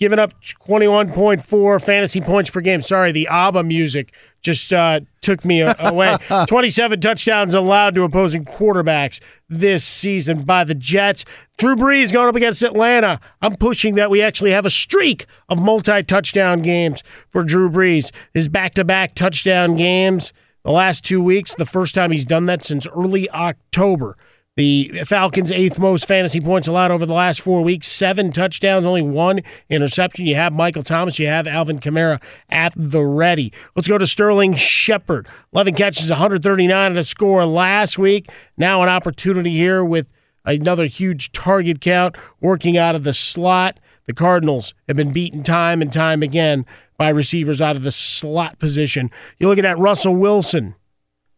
[0.00, 2.80] giving up 21.4 fantasy points per game.
[2.80, 6.16] Sorry, the ABBA music just uh, took me away.
[6.48, 9.20] 27 touchdowns allowed to opposing quarterbacks
[9.50, 11.26] this season by the Jets.
[11.58, 13.20] Drew Brees going up against Atlanta.
[13.42, 18.10] I'm pushing that we actually have a streak of multi touchdown games for Drew Brees.
[18.32, 20.32] His back to back touchdown games
[20.64, 24.16] the last two weeks, the first time he's done that since early October.
[24.56, 29.00] The Falcons' eighth most fantasy points allowed over the last four weeks, seven touchdowns, only
[29.00, 30.26] one interception.
[30.26, 32.20] You have Michael Thomas, you have Alvin Kamara
[32.50, 33.52] at the ready.
[33.76, 35.28] Let's go to Sterling Shepard.
[35.52, 38.28] 11 catches, 139 and a score last week.
[38.56, 40.10] Now an opportunity here with
[40.44, 43.78] another huge target count working out of the slot.
[44.06, 46.66] The Cardinals have been beaten time and time again
[46.98, 49.10] by receivers out of the slot position.
[49.38, 50.74] You're looking at Russell Wilson.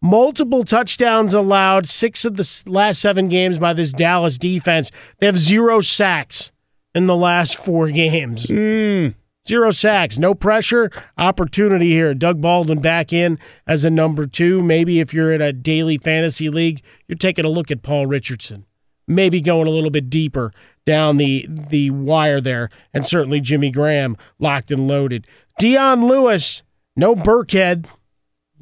[0.05, 4.91] Multiple touchdowns allowed, six of the last seven games by this Dallas defense.
[5.21, 6.51] They have zero sacks
[6.93, 8.49] in the last four games.
[8.49, 9.11] Hmm.
[9.47, 12.15] Zero sacks, no pressure, opportunity here.
[12.15, 14.61] Doug Baldwin back in as a number two.
[14.61, 18.67] Maybe if you're in a daily fantasy league, you're taking a look at Paul Richardson.
[19.07, 20.53] Maybe going a little bit deeper
[20.85, 25.27] down the the wire there, and certainly Jimmy Graham locked and loaded.
[25.59, 26.63] Dion Lewis,
[26.97, 27.87] no Burkhead,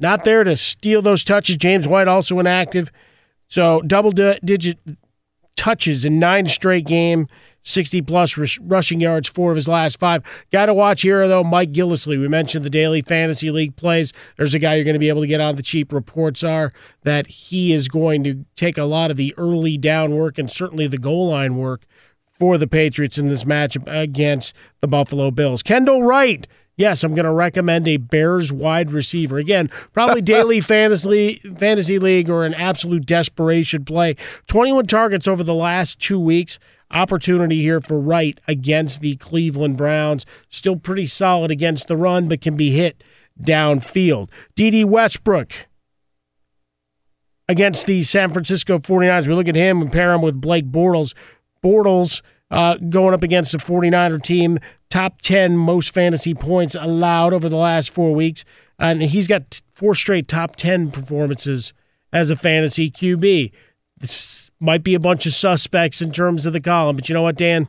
[0.01, 1.57] not there to steal those touches.
[1.57, 2.91] James White also inactive,
[3.47, 4.79] so double digit
[5.55, 7.27] touches in nine straight game,
[7.63, 10.23] 60 plus rush- rushing yards, four of his last five.
[10.51, 12.19] Got to watch here, though, Mike Gillislee.
[12.19, 14.11] We mentioned the daily fantasy league plays.
[14.37, 15.93] There's a guy you're going to be able to get on the cheap.
[15.93, 16.73] Reports are
[17.03, 20.87] that he is going to take a lot of the early down work and certainly
[20.87, 21.85] the goal line work
[22.39, 25.61] for the Patriots in this matchup against the Buffalo Bills.
[25.61, 26.47] Kendall Wright.
[26.81, 29.37] Yes, I'm going to recommend a Bears wide receiver.
[29.37, 34.15] Again, probably daily fantasy fantasy league or an absolute desperation play.
[34.47, 36.57] 21 targets over the last 2 weeks.
[36.89, 40.25] Opportunity here for Wright against the Cleveland Browns.
[40.49, 43.03] Still pretty solid against the run but can be hit
[43.39, 44.29] downfield.
[44.55, 45.67] Dede Westbrook
[47.47, 49.27] against the San Francisco 49ers.
[49.27, 51.13] We look at him and pair him with Blake Bortles.
[51.63, 57.49] Bortles uh, going up against the 49er team, top 10 most fantasy points allowed over
[57.49, 58.43] the last four weeks.
[58.77, 61.73] And he's got four straight top 10 performances
[62.11, 63.51] as a fantasy QB.
[63.97, 67.21] This might be a bunch of suspects in terms of the column, but you know
[67.21, 67.67] what, Dan?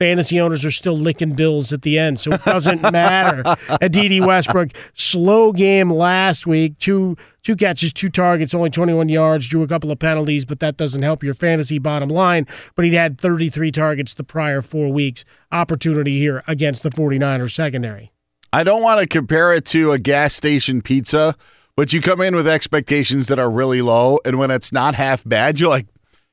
[0.00, 3.54] Fantasy owners are still licking bills at the end, so it doesn't matter.
[3.68, 9.46] At Dede Westbrook, slow game last week, two two catches, two targets, only 21 yards,
[9.46, 12.46] drew a couple of penalties, but that doesn't help your fantasy bottom line.
[12.76, 15.26] But he'd had 33 targets the prior four weeks.
[15.52, 18.10] Opportunity here against the 49ers secondary.
[18.54, 21.36] I don't want to compare it to a gas station pizza,
[21.76, 25.22] but you come in with expectations that are really low, and when it's not half
[25.24, 25.88] bad, you're like,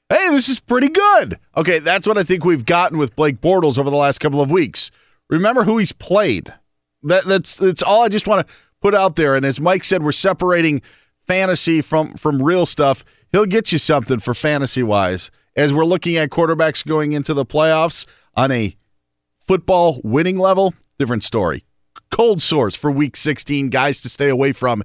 [0.09, 1.39] hey, this is pretty good.
[1.55, 4.51] Okay, that's what I think we've gotten with Blake Bortles over the last couple of
[4.51, 4.91] weeks.
[5.29, 6.53] Remember who he's played.
[7.03, 9.35] That that's that's all I just want to put out there.
[9.35, 10.81] And as Mike said, we're separating
[11.25, 13.03] fantasy from from real stuff.
[13.31, 15.29] He'll get you something for fantasy wise.
[15.55, 18.05] As we're looking at quarterbacks going into the playoffs
[18.35, 18.75] on a
[19.39, 21.65] football winning level, different story.
[22.11, 24.83] Cold source for week 16, guys to stay away from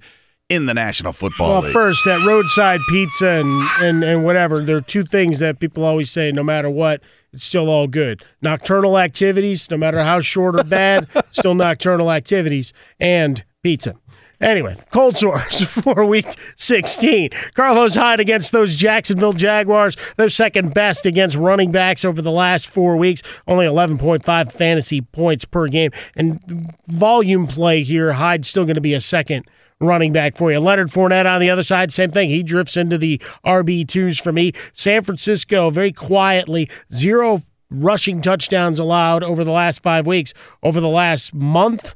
[0.53, 1.73] in the National Football Well, League.
[1.73, 6.11] first, that roadside pizza and, and, and whatever, there are two things that people always
[6.11, 7.01] say no matter what,
[7.33, 8.23] it's still all good.
[8.43, 13.95] Nocturnal activities, no matter how short or bad, still nocturnal activities, and pizza.
[14.43, 16.27] Anyway, cold sores for week
[16.57, 17.31] 16.
[17.55, 19.97] Carlos Hyde against those Jacksonville Jaguars.
[20.17, 23.23] They're second best against running backs over the last four weeks.
[23.47, 25.93] Only 11.5 fantasy points per game.
[26.17, 29.47] And volume play here, Hyde's still going to be a second
[29.83, 30.61] running back for you.
[30.61, 32.31] Leonard Fournette on the other side, same thing.
[32.31, 34.53] He drifts into the RB2s for me.
[34.73, 40.33] San Francisco, very quietly, zero rushing touchdowns allowed over the last five weeks.
[40.63, 41.95] Over the last month,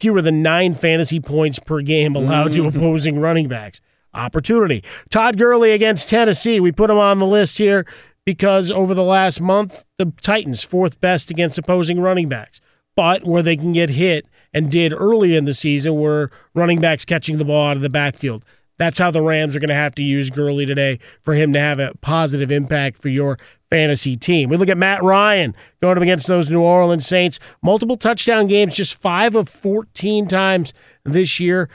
[0.00, 2.68] fewer than nine fantasy points per game allowed to mm.
[2.68, 3.80] opposing running backs.
[4.12, 4.84] Opportunity.
[5.10, 6.60] Todd Gurley against Tennessee.
[6.60, 7.84] We put him on the list here
[8.24, 12.60] because over the last month, the Titans fourth best against opposing running backs.
[12.96, 17.04] But where they can get hit and did early in the season were running backs
[17.04, 18.44] catching the ball out of the backfield.
[18.76, 21.60] That's how the Rams are going to have to use Gurley today for him to
[21.60, 23.38] have a positive impact for your
[23.70, 24.48] fantasy team.
[24.48, 27.38] We look at Matt Ryan going up against those New Orleans Saints.
[27.62, 30.72] Multiple touchdown games, just five of 14 times
[31.04, 31.68] this year.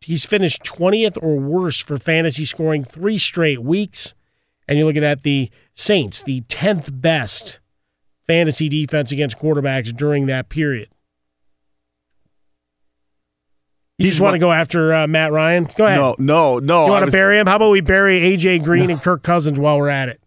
[0.00, 4.14] He's finished 20th or worse for fantasy scoring three straight weeks.
[4.68, 7.58] And you're looking at the Saints, the 10th best
[8.26, 10.88] fantasy defense against quarterbacks during that period.
[13.98, 15.68] You just want to go after uh, Matt Ryan?
[15.76, 15.98] Go ahead.
[15.98, 16.86] No, no, no.
[16.86, 17.46] You want to bury him?
[17.46, 20.20] How about we bury AJ Green and Kirk Cousins while we're at it?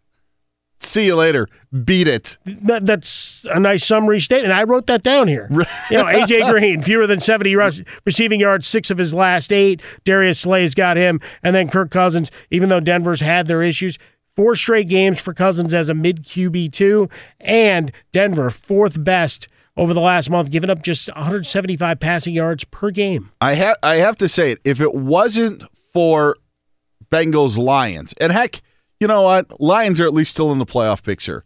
[0.79, 1.49] See you later.
[1.83, 2.37] Beat it.
[2.45, 4.53] That, that's a nice summary statement.
[4.53, 5.49] I wrote that down here.
[5.89, 9.81] You know, AJ Green, fewer than 70 rush, receiving yards, six of his last eight.
[10.05, 11.19] Darius Slay's got him.
[11.43, 13.97] And then Kirk Cousins, even though Denver's had their issues,
[14.35, 17.11] four straight games for Cousins as a mid QB2.
[17.39, 19.47] And Denver, fourth best
[19.77, 23.31] over the last month, giving up just 175 passing yards per game.
[23.39, 24.59] I have I have to say it.
[24.63, 25.63] If it wasn't
[25.93, 26.35] for
[27.11, 28.61] Bengals Lions, and heck,
[28.99, 29.61] you know what?
[29.61, 31.43] Lions are at least still in the playoff picture.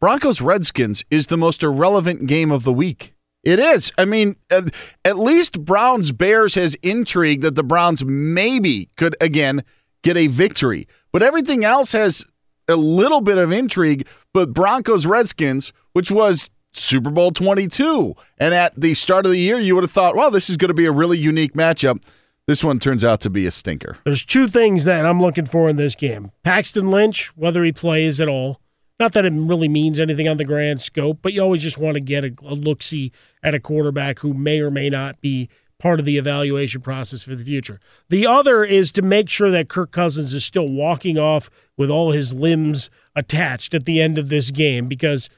[0.00, 3.14] Broncos Redskins is the most irrelevant game of the week.
[3.42, 3.92] It is.
[3.96, 4.72] I mean, at,
[5.04, 9.64] at least Browns Bears has intrigue that the Browns maybe could again
[10.02, 10.86] get a victory.
[11.12, 12.24] But everything else has
[12.68, 14.06] a little bit of intrigue.
[14.32, 19.58] But Broncos Redskins, which was Super Bowl 22, and at the start of the year,
[19.58, 22.02] you would have thought, well, this is going to be a really unique matchup.
[22.46, 23.98] This one turns out to be a stinker.
[24.04, 26.32] There's two things that I'm looking for in this game.
[26.44, 28.60] Paxton Lynch, whether he plays at all.
[28.98, 31.94] Not that it really means anything on the grand scope, but you always just want
[31.94, 33.12] to get a, a look see
[33.42, 35.48] at a quarterback who may or may not be
[35.78, 37.78] part of the evaluation process for the future.
[38.08, 42.10] The other is to make sure that Kirk Cousins is still walking off with all
[42.10, 45.28] his limbs attached at the end of this game because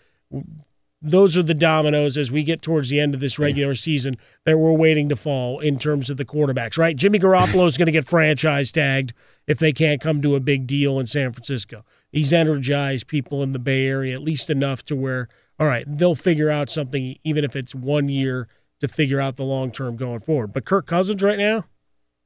[1.03, 4.59] those are the dominoes as we get towards the end of this regular season that
[4.59, 6.97] we're waiting to fall in terms of the quarterbacks, right?
[6.97, 9.15] Jimmy Garoppolo is going to get franchise tagged
[9.47, 11.85] if they can't come to a big deal in San Francisco.
[12.13, 15.29] He's energized people in the Bay Area at least enough to where,
[15.59, 18.49] all right, they'll figure out something, even if it's one year
[18.81, 20.53] to figure out the long term going forward.
[20.53, 21.65] But Kirk Cousins right now,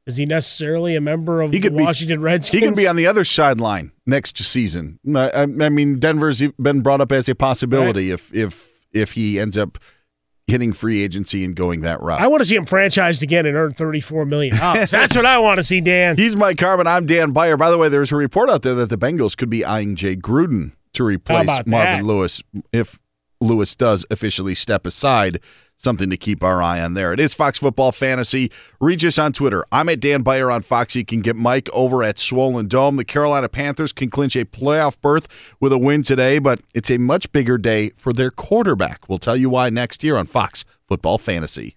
[0.07, 2.61] is he necessarily a member of He the could be- Washington Redskins?
[2.61, 4.99] He can be on the other sideline next season.
[5.15, 9.57] I, I mean, Denver's been brought up as a possibility if if if he ends
[9.57, 9.79] up
[10.47, 12.21] hitting free agency and going that route.
[12.21, 14.55] I want to see him franchised again and earn $34 million.
[14.55, 16.17] That's what I want to see, Dan.
[16.19, 16.87] He's Mike Harmon.
[16.87, 17.57] I'm Dan Beyer.
[17.57, 20.17] By the way, there's a report out there that the Bengals could be eyeing Jay
[20.17, 22.05] Gruden to replace Marvin that?
[22.05, 22.43] Lewis
[22.73, 22.99] if
[23.41, 25.41] Lewis does officially step aside.
[25.85, 27.13] Something to keep our eye on there.
[27.13, 28.51] It is Fox Football Fantasy.
[28.81, 29.67] Reach us on Twitter.
[29.71, 30.97] I'm at Dan Beyer on Fox.
[30.97, 32.97] You can get Mike over at Swollen Dome.
[32.97, 35.29] The Carolina Panthers can clinch a playoff berth
[35.61, 39.11] with a win today, but it's a much bigger day for their quarterback.
[39.11, 41.77] We'll tell you why next year on Fox Football Fantasy.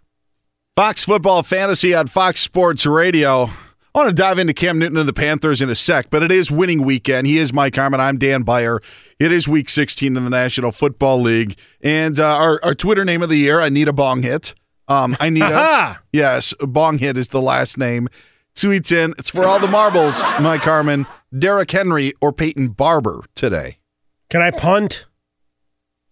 [0.77, 3.49] Fox Football Fantasy on Fox Sports Radio.
[3.97, 6.31] I want to dive into Cam Newton and the Panthers in a sec, but it
[6.31, 7.25] is winning weekend.
[7.25, 7.99] He is Mike Harmon.
[7.99, 8.79] I'm Dan Beyer.
[9.17, 11.57] It is week 16 in the National Football League.
[11.81, 14.53] And uh, our, our Twitter name of the year, I need a bong hit.
[14.87, 15.99] Um, I need a.
[16.13, 18.07] yes, bong hit is the last name.
[18.53, 19.15] Tweets in.
[19.17, 23.79] It's for all the marbles, Mike Harmon, Derrick Henry, or Peyton Barber today.
[24.29, 25.07] Can I punt?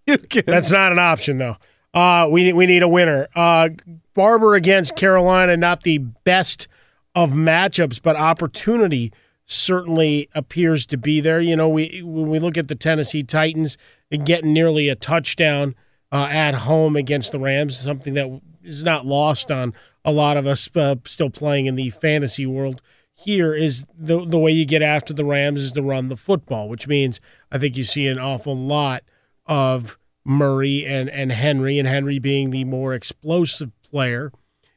[0.08, 0.44] You can.
[0.48, 1.58] That's not an option, though.
[1.94, 3.28] Uh, we we need a winner.
[3.36, 3.70] Uh,
[4.16, 6.68] Barber against Carolina, not the best
[7.16, 9.12] of matchups, but opportunity
[9.46, 11.40] certainly appears to be there.
[11.40, 13.78] You know, we when we look at the Tennessee Titans
[14.24, 15.76] getting nearly a touchdown
[16.12, 20.46] uh, at home against the Rams, something that is not lost on a lot of
[20.46, 22.82] us uh, still playing in the fantasy world.
[23.14, 26.68] Here is the the way you get after the Rams is to run the football,
[26.68, 27.20] which means
[27.52, 29.04] I think you see an awful lot
[29.46, 34.32] of Murray and, and Henry, and Henry being the more explosive player.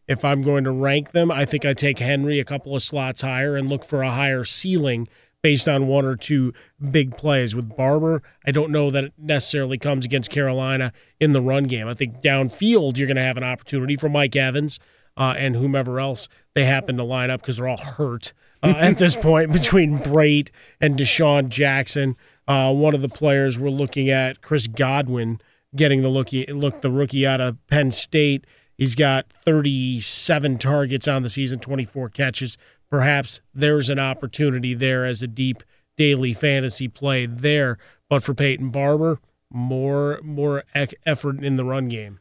[0.09, 3.21] If I'm going to rank them, I think I take Henry a couple of slots
[3.21, 5.07] higher and look for a higher ceiling
[5.43, 6.53] based on one or two
[6.91, 7.55] big plays.
[7.55, 11.87] With Barber, I don't know that it necessarily comes against Carolina in the run game.
[11.87, 14.81] I think downfield, you're going to have an opportunity for Mike Evans.
[15.19, 18.33] uh, and whomever else they happen to line up because they're all hurt
[18.63, 20.51] uh, at this point between Brate
[20.81, 22.17] and DeSean Jackson.
[22.47, 25.41] Uh, one of the players we're looking at, Chris Godwin,
[25.77, 28.47] getting the looky, look the rookie out of Penn State.
[28.79, 32.57] He's got 37 targets on the season, 24 catches.
[32.89, 35.65] Perhaps there's an opportunity there as a deep
[35.97, 37.77] daily fantasy play there.
[38.09, 39.19] But for Peyton Barber,
[39.51, 42.21] more more effort in the run game.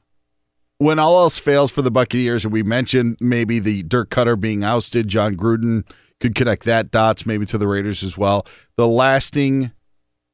[0.80, 4.64] When all else fails for the Buccaneers, and we mentioned maybe the Dirk Koetter being
[4.64, 5.84] ousted, Jon Gruden
[6.20, 8.46] could connect that dots maybe to the Raiders as well.
[8.76, 9.72] The lasting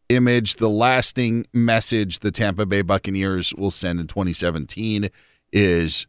[0.09, 5.09] image, the lasting message the Tampa Bay Buccaneers will send in 2017
[5.51, 6.07] is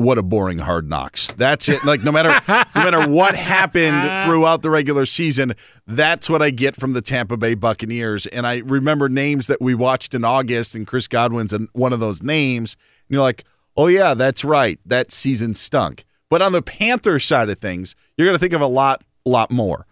[0.00, 1.32] what a boring hard knocks.
[1.36, 1.84] That's it.
[1.84, 5.54] Like no matter no matter what happened throughout the regular season,
[5.86, 8.26] that's what I get from the Tampa Bay Buccaneers.
[8.26, 12.22] And I remember names that we watched in August, and Chris Godwin's one of those
[12.22, 12.76] names.
[13.08, 13.44] And you're like,
[13.76, 14.78] oh yeah, that's right.
[14.84, 16.04] That season stunk.
[16.28, 19.50] But on the Panthers side of things, you're going to think of a lot, lot
[19.50, 19.86] more.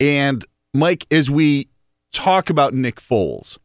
[0.00, 1.68] And Mike, as we
[2.12, 3.58] talk about Nick Foles,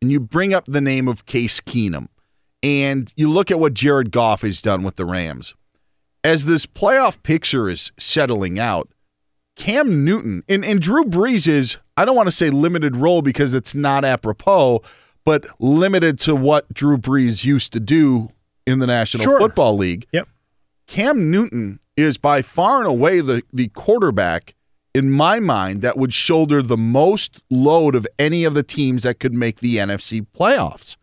[0.00, 2.08] and you bring up the name of Case Keenum,
[2.62, 5.54] and you look at what Jared Goff has done with the Rams,
[6.24, 8.88] as this playoff picture is settling out,
[9.56, 13.54] Cam Newton and, and Drew Brees is, I don't want to say limited role because
[13.54, 14.82] it's not apropos,
[15.24, 18.30] but limited to what Drew Brees used to do
[18.66, 19.38] in the National Sure.
[19.38, 20.06] Football League.
[20.12, 20.28] Yep.
[20.86, 24.54] Cam Newton is by far and away the, the quarterback
[24.94, 29.18] in my mind that would shoulder the most load of any of the teams that
[29.18, 30.96] could make the NFC playoffs.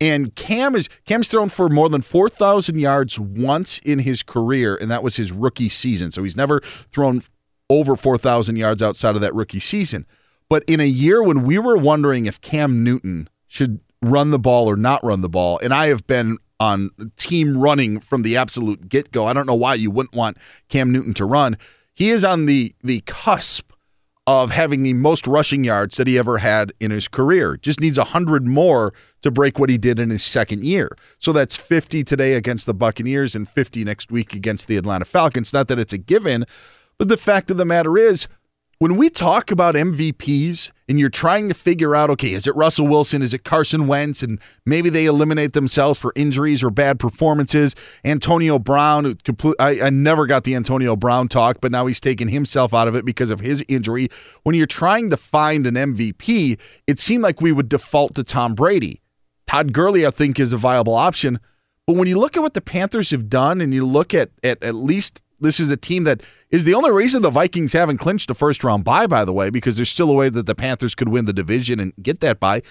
[0.00, 4.90] And Cam is Cam's thrown for more than 4,000 yards once in his career and
[4.90, 6.10] that was his rookie season.
[6.10, 6.60] So he's never
[6.92, 7.22] thrown
[7.68, 10.06] over 4,000 yards outside of that rookie season.
[10.48, 14.68] But in a year when we were wondering if Cam Newton should run the ball
[14.68, 18.88] or not run the ball, and I have been on team running from the absolute
[18.88, 19.26] get go.
[19.26, 20.36] I don't know why you wouldn't want
[20.68, 21.56] Cam Newton to run.
[21.94, 23.69] He is on the the cusp
[24.30, 27.56] of having the most rushing yards that he ever had in his career.
[27.56, 30.96] Just needs 100 more to break what he did in his second year.
[31.18, 35.52] So that's 50 today against the Buccaneers and 50 next week against the Atlanta Falcons.
[35.52, 36.46] Not that it's a given,
[36.96, 38.28] but the fact of the matter is,
[38.80, 42.86] when we talk about MVPs and you're trying to figure out, okay, is it Russell
[42.86, 43.20] Wilson?
[43.20, 44.22] Is it Carson Wentz?
[44.22, 47.76] And maybe they eliminate themselves for injuries or bad performances.
[48.06, 49.18] Antonio Brown,
[49.58, 52.94] I, I never got the Antonio Brown talk, but now he's taken himself out of
[52.94, 54.08] it because of his injury.
[54.44, 58.54] When you're trying to find an MVP, it seemed like we would default to Tom
[58.54, 59.02] Brady.
[59.46, 61.38] Todd Gurley, I think, is a viable option.
[61.86, 64.62] But when you look at what the Panthers have done and you look at at,
[64.64, 68.28] at least this is a team that is the only reason the Vikings haven't clinched
[68.28, 70.94] the first round bye, by the way, because there's still a way that the Panthers
[70.94, 72.62] could win the division and get that bye.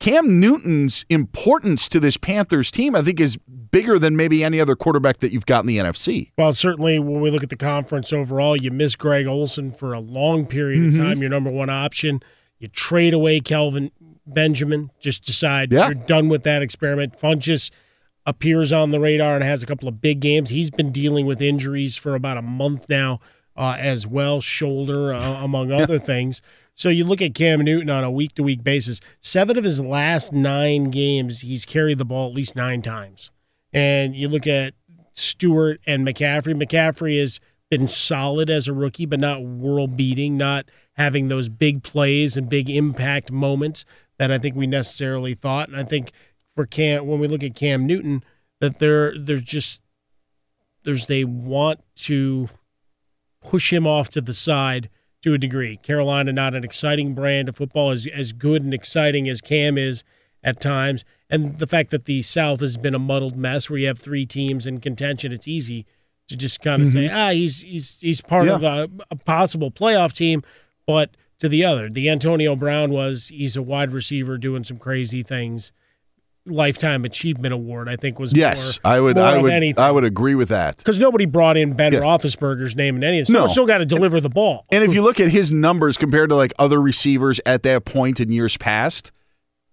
[0.00, 3.36] Cam Newton's importance to this Panthers team, I think, is
[3.70, 6.32] bigger than maybe any other quarterback that you've got in the NFC.
[6.36, 10.00] Well, certainly when we look at the conference overall, you miss Greg Olsen for a
[10.00, 10.88] long period Mhm.
[10.88, 12.20] of time, your number one option.
[12.58, 13.92] You trade away Kelvin
[14.26, 15.86] Benjamin, just decide Yeah.
[15.86, 17.14] you're done with that experiment.
[17.18, 17.70] Funchess
[18.26, 20.50] appears on the radar and has a couple of big games.
[20.50, 23.20] He's been dealing with injuries for about a month now
[23.56, 26.40] uh, as well, shoulder, uh, among other things.
[26.74, 29.80] So you look at Cam Newton on a week to week basis, seven of his
[29.80, 33.30] last nine games, he's carried the ball at least nine times.
[33.72, 34.74] And you look at
[35.12, 36.60] Stewart and McCaffrey.
[36.60, 37.38] McCaffrey has
[37.70, 42.48] been solid as a rookie, but not world beating, not having those big plays and
[42.48, 43.84] big impact moments
[44.18, 45.68] that I think we necessarily thought.
[45.68, 46.12] And I think
[46.54, 48.22] for Cam, when we look at Cam Newton,
[48.60, 49.82] that they're they're just
[50.84, 52.48] there's they want to
[53.42, 54.88] push him off to the side
[55.22, 55.76] to a degree.
[55.78, 60.04] Carolina not an exciting brand of football as as good and exciting as Cam is
[60.42, 63.86] at times, and the fact that the South has been a muddled mess where you
[63.86, 65.86] have three teams in contention, it's easy
[66.28, 67.14] to just kind of say, Mhm.
[67.14, 70.42] ah, he's he's he's part of a, a possible playoff team,
[70.86, 75.22] but to the other, the Antonio Brown was he's a wide receiver doing some crazy
[75.22, 75.72] things.
[76.46, 79.16] Lifetime Achievement Award, I think, was Yes, more, I would.
[79.16, 79.52] I would.
[79.52, 80.76] anything I would agree with that.
[80.76, 82.00] because nobody brought in Ben Yeah.
[82.00, 83.32] Roethlisberger's name in any of this.
[83.32, 83.46] No.
[83.46, 84.66] Still got to deliver the ball.
[84.70, 88.20] And if you look at his numbers compared to like other receivers at that point
[88.20, 89.10] in years past,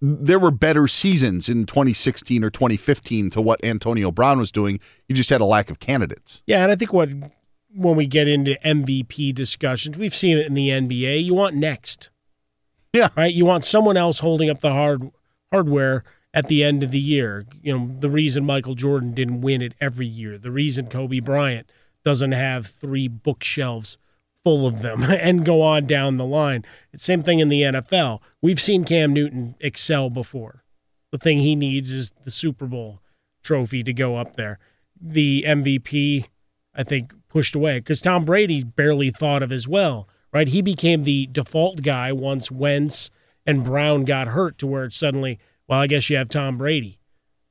[0.02, 4.80] there were better seasons in 2016 or 2015 to what Antonio Brown was doing.
[5.10, 6.42] You just had a lack of candidates.
[6.48, 7.10] Yeah, and I think what
[7.74, 11.24] when we get into MVP discussions, we've seen it in the NBA.
[11.24, 12.10] You want next.
[12.94, 13.10] Yeah.
[13.16, 13.34] Right?
[13.34, 15.10] You want someone else holding up the hard
[15.52, 16.04] hardware
[16.34, 17.46] at the end of the year.
[17.62, 21.70] You know, the reason Michael Jordan didn't win it every year, the reason Kobe Bryant
[22.04, 23.98] doesn't have three bookshelves
[24.44, 26.66] full of them and go on down the line.
[26.92, 28.20] It's same thing in the NFL.
[28.42, 30.64] We've seen Cam Newton excel before.
[31.12, 33.02] The thing he needs is the Super Bowl
[33.44, 34.60] trophy to go up there.
[35.00, 36.28] The MVP
[36.74, 40.48] I think, pushed away because Tom Brady barely thought of as well, right?
[40.48, 43.10] He became the default guy once Wentz
[43.46, 45.40] and Brown got hurt to where it suddenly,
[45.72, 47.00] well, I guess you have Tom Brady.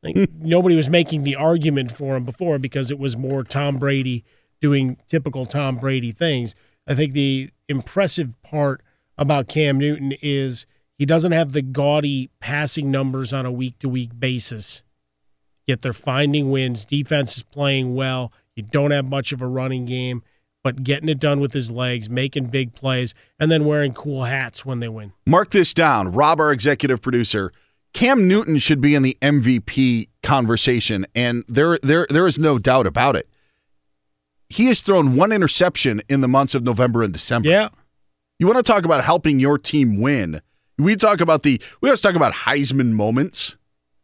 [0.03, 0.25] Like, hmm.
[0.39, 4.27] nobody was making the argument for him before because it was more Tom Brady
[4.61, 6.55] doing typical Tom Brady things.
[6.87, 8.83] I think the impressive part
[9.17, 10.67] about Cam Newton is
[10.99, 14.85] he doesn't have the gaudy passing numbers on a week to week basis.
[15.67, 16.85] Yet they're finding wins.
[16.85, 18.33] Defense is playing well.
[18.55, 20.23] You don't have much of a running game,
[20.63, 24.67] but getting it done with his legs, making big plays, and then wearing cool hats
[24.67, 25.15] when they win.
[25.25, 26.13] Mark this down.
[26.13, 27.51] Rob, our executive producer,
[27.93, 32.87] Cam Newton should be in the MVP conversation, and there, there, there is no doubt
[32.87, 33.29] about it.
[34.49, 37.49] He has thrown one interception in the months of November and December.
[37.49, 37.69] Yeah.
[38.39, 40.41] You want to talk about helping your team win?
[40.79, 43.57] We talk about the we always talk about Heisman moments.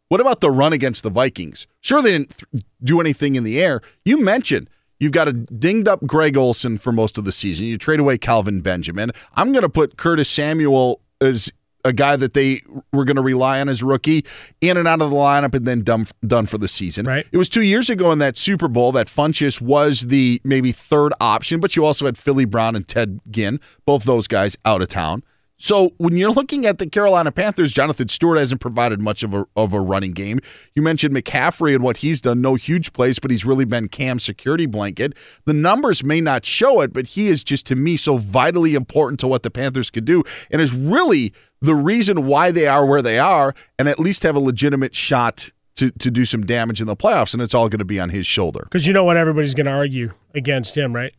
[0.09, 1.67] What about the run against the Vikings?
[1.81, 3.81] Sure, they didn't th- do anything in the air.
[4.05, 4.69] You mentioned
[4.99, 7.65] you've got a dinged up Greg Olsen for most of the season.
[7.65, 9.11] You trade away Kelvin Benjamin.
[9.33, 11.51] I'm going to put Curtis Samuel as
[11.87, 12.61] a guy that they
[12.91, 14.25] were going to rely on as rookie
[14.61, 17.05] in and out of the lineup and then done, done for the season.
[17.05, 17.25] Right.
[17.31, 21.13] It was two years ago in that Super Bowl that Funchess was the maybe third
[21.19, 24.89] option, but you also had Philly Brown and Ted Ginn, both those guys out of
[24.89, 25.23] town.
[25.59, 29.45] So when you're looking at the Carolina Panthers, Jonathan Stewart hasn't provided much of a
[29.55, 30.39] of a running game.
[30.75, 34.23] You mentioned McCaffrey and what he's done, no huge plays, but he's really been Cam's
[34.23, 35.13] security blanket.
[35.45, 39.19] The numbers may not show it, but he is just to me so vitally important
[39.21, 43.01] to what the Panthers could do, and is really the reason why they are where
[43.01, 46.87] they are, and at least have a legitimate shot to to do some damage in
[46.87, 47.33] the playoffs.
[47.33, 48.61] And it's all going to be on his shoulder.
[48.63, 51.15] Because you know what everybody's going to argue against him, right?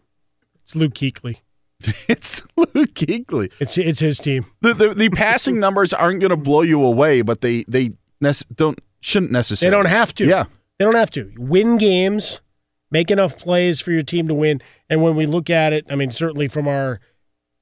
[0.64, 1.38] It's Luke Kuechly.
[2.08, 3.52] it's Luke Kuechly.
[3.60, 4.46] It's it's his team.
[4.60, 8.36] The the, the passing numbers aren't going to blow you away, but they they nec-
[8.54, 9.70] don't shouldn't necessarily.
[9.70, 10.26] They don't have to.
[10.26, 10.44] Yeah.
[10.78, 11.32] They don't have to.
[11.36, 12.40] Win games,
[12.90, 14.60] make enough plays for your team to win.
[14.88, 17.00] And when we look at it, I mean, certainly from our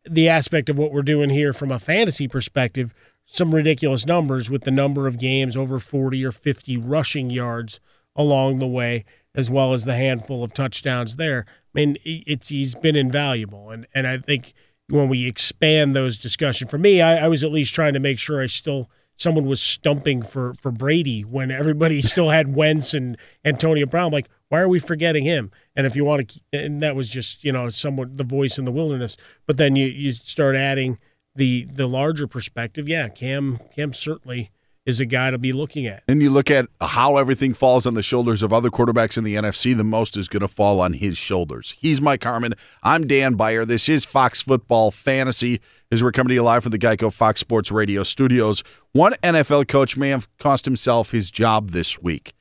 [0.08, 2.94] the aspect of what we're doing here from a fantasy perspective,
[3.26, 7.80] some ridiculous numbers with the number of games over 40 or 50 rushing yards
[8.14, 9.04] along the way,
[9.34, 11.44] as well as the handful of touchdowns there.
[11.76, 14.54] I mean, it's he's been invaluable, and and I think
[14.88, 18.18] when we expand those discussion, for me, I, I was at least trying to make
[18.18, 23.18] sure I still someone was stumping for for Brady when everybody still had Wentz and
[23.44, 24.10] Antonio Brown.
[24.10, 25.50] Like, why are we forgetting him?
[25.74, 28.64] And if you want to, and that was just you know somewhat the voice in
[28.64, 29.18] the wilderness.
[29.46, 30.98] But then you you start adding
[31.34, 32.88] the the larger perspective.
[32.88, 34.50] Yeah, Cam Cam certainly
[34.86, 36.04] is a guy to be looking at.
[36.08, 39.34] And you look at how everything falls on the shoulders of other quarterbacks in the
[39.34, 41.74] NFC, the most is going to fall on his shoulders.
[41.78, 42.54] He's Mike Harmon.
[42.84, 43.64] I'm Dan Beyer.
[43.64, 45.60] This is Fox Football Fantasy
[45.90, 48.62] as we're coming to you live from the Geico Fox Sports Radio studios.
[48.92, 52.32] One NFL coach may have cost himself his job this week,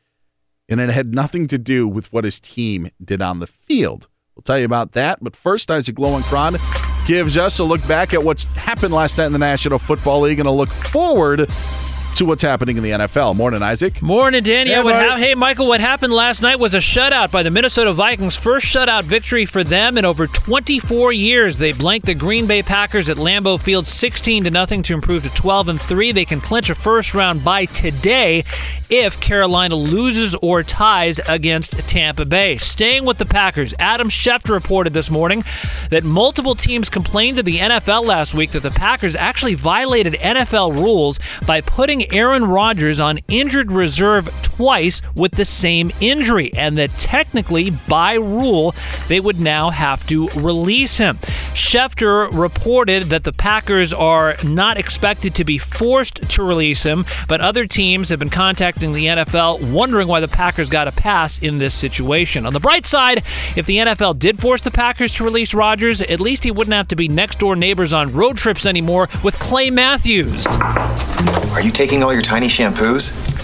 [0.70, 4.08] and it had nothing to do with what his team did on the field.
[4.36, 5.20] We'll tell you about that.
[5.22, 9.34] But first, Isaac Lowenkron gives us a look back at what's happened last night in
[9.34, 11.50] the National Football League and a look forward
[12.16, 13.36] to what's happening in the NFL.
[13.36, 14.02] Morning, Isaac.
[14.02, 14.68] Morning, Dan.
[14.68, 15.20] Yeah, Hey, Mike.
[15.20, 18.36] hey, Michael, what happened last night was a shutout by the Minnesota Vikings.
[18.36, 21.58] First shutout victory for them in over 24 years.
[21.58, 25.34] They blanked the Green Bay Packers at Lambeau Field 16 to nothing to improve to
[25.34, 26.12] 12 and 3.
[26.12, 28.44] They can clinch a first round by today
[28.90, 32.58] if Carolina loses or ties against Tampa Bay.
[32.58, 35.44] Staying with the Packers, Adam Schefter reported this morning
[35.90, 40.76] that multiple teams complained to the NFL last week that the Packers actually violated NFL
[40.76, 46.92] rules by putting Aaron Rodgers on injured reserve twice with the same injury, and that
[46.98, 48.74] technically, by rule,
[49.08, 51.18] they would now have to release him.
[51.54, 57.42] Schefter reported that the Packers are not expected to be forced to release him, but
[57.42, 61.58] other teams have been contacting the NFL wondering why the Packers got a pass in
[61.58, 62.46] this situation.
[62.46, 63.24] On the bright side,
[63.56, 66.88] if the NFL did force the Packers to release Rodgers, at least he wouldn't have
[66.90, 70.48] to be next door neighbors on road trips anymore with Clay Matthews.
[70.48, 73.35] Are you taking all your tiny shampoos?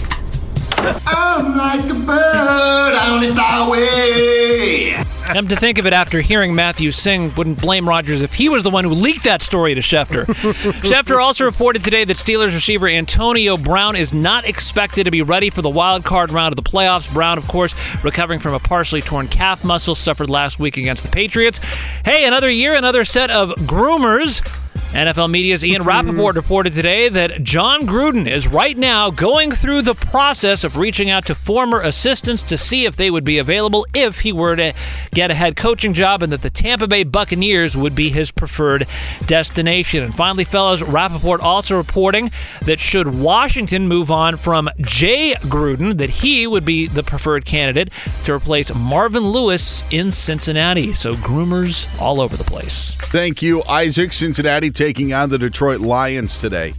[1.06, 5.04] I'm like a bird on the highway.
[5.26, 8.64] Come to think of it, after hearing Matthew sing, wouldn't blame Rodgers if he was
[8.64, 10.26] the one who leaked that story to Schefter.
[10.82, 15.48] Schefter also reported today that Steelers receiver Antonio Brown is not expected to be ready
[15.48, 17.12] for the wild card round of the playoffs.
[17.12, 21.10] Brown, of course, recovering from a partially torn calf muscle suffered last week against the
[21.10, 21.60] Patriots.
[22.04, 24.46] Hey, another year, another set of groomers
[24.92, 29.94] NFL Media's Ian Rapoport reported today that Jon Gruden is right now going through the
[29.94, 34.20] process of reaching out to former assistants to see if they would be available if
[34.20, 34.74] he were to
[35.14, 38.86] get a head coaching job and that the Tampa Bay Buccaneers would be his preferred
[39.24, 40.02] destination.
[40.02, 42.30] And finally, fellows, Rapoport also reporting
[42.66, 47.90] that should Washington move on from Jay Gruden, that he would be the preferred candidate
[48.24, 50.92] to replace Marvin Lewis in Cincinnati.
[50.92, 52.94] So groomers all over the place.
[52.96, 54.12] Thank you, Isaac.
[54.12, 56.72] Cincinnati taking on the Detroit Lions today.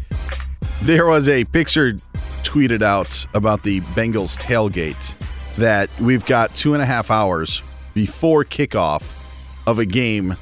[0.81, 1.93] There was a picture
[2.43, 5.15] tweeted out about the Bengals tailgate
[5.55, 7.61] that we've got two and a half hours
[7.93, 10.35] before kickoff of a game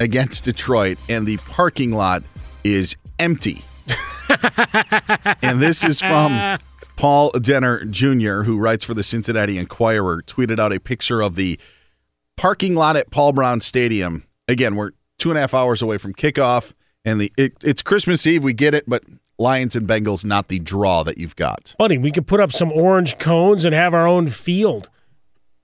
[0.00, 2.22] against Detroit, and the parking lot
[2.64, 3.60] is empty.
[5.42, 6.58] and this is from
[6.96, 11.60] Paul Dehner Jr., who writes for the Cincinnati Enquirer, tweeted out a picture of the
[12.38, 14.24] parking lot at Paul Brown Stadium.
[14.48, 16.72] Again, we're two and a half hours away from kickoff,
[17.06, 18.44] and the it, it's Christmas Eve.
[18.44, 19.04] We get it, but
[19.38, 21.74] Lions and Bengals not the draw that you've got.
[21.78, 24.90] Buddy, we could put up some orange cones and have our own field.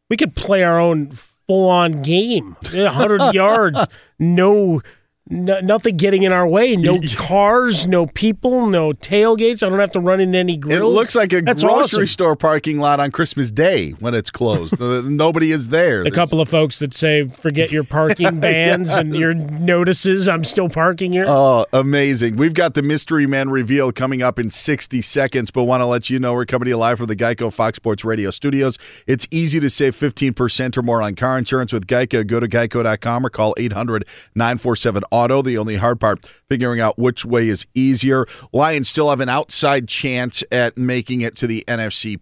[0.09, 1.11] We could play our own
[1.47, 2.57] full-on game.
[2.71, 3.81] 100 yards,
[4.19, 4.83] no,
[5.29, 6.77] no nothing getting in our way.
[6.83, 9.63] No cars, no people, no tailgates.
[9.63, 10.81] I don't have to run into any grills.
[10.83, 12.07] It looks like a That's grocery awesome.
[12.09, 14.79] store parking lot on Christmas Day when it's closed.
[14.81, 16.03] Nobody is there.
[16.03, 20.29] A couple of folks that say, forget your parking bans and your notices.
[20.29, 21.27] I'm still parking here.
[21.29, 22.37] Oh, amazing.
[22.37, 26.11] We've got the Mystery Man reveal coming up in 60 seconds, but want to let
[26.11, 28.77] you know we're coming to you live from the Geico Fox Sports Radio studios.
[29.07, 32.27] It's easy to save 15% or more on car insurance with Geico.
[32.27, 34.05] Go to geico.com or call 800
[34.35, 35.43] 947 Auto.
[35.43, 38.27] The only hard part, figuring out which way is easier.
[38.53, 42.19] Lions still have an outside chance at making it to the NFC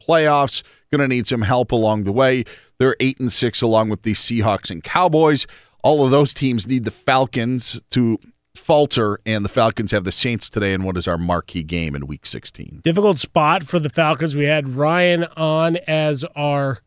[0.00, 0.62] playoffs.
[0.90, 2.44] Going to need some help along the way.
[2.78, 5.46] They're eight and six along with the Seahawks and Cowboys.
[5.82, 8.18] All of those teams need the Falcons to
[8.54, 12.06] falter, and the Falcons have the Saints today in what is our marquee game in
[12.06, 12.80] Week 16.
[12.82, 14.36] Difficult spot for the Falcons.
[14.36, 16.80] We had Ryan on as our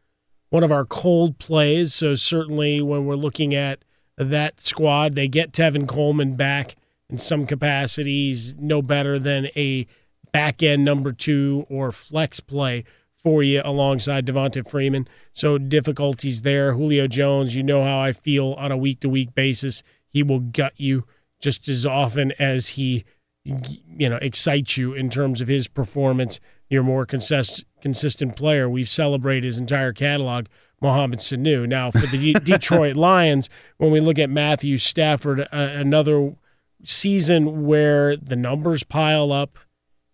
[0.50, 1.94] one of our cold plays.
[1.94, 3.84] So certainly when we're looking at
[4.30, 6.76] that squad, they get Tevin Coleman back
[7.10, 9.88] in some capacities, no better than a
[10.32, 12.84] back end number two or flex play
[13.24, 15.08] for you alongside Devonta Freeman.
[15.34, 16.74] So difficulties there.
[16.74, 19.84] Julio Jones, you know how I feel on a week to week basis.
[20.08, 21.06] He will gut you
[21.40, 23.04] just as often as he
[23.44, 26.40] you know excites you in terms of his performance.
[26.70, 28.70] You're more consist- consistent player.
[28.70, 30.46] We've celebrated his entire catalog.
[30.82, 31.68] Mohamed Sanu.
[31.68, 36.36] Now for the Detroit Lions, when we look at Matthew Stafford, uh, another
[36.84, 39.60] season where the numbers pile up,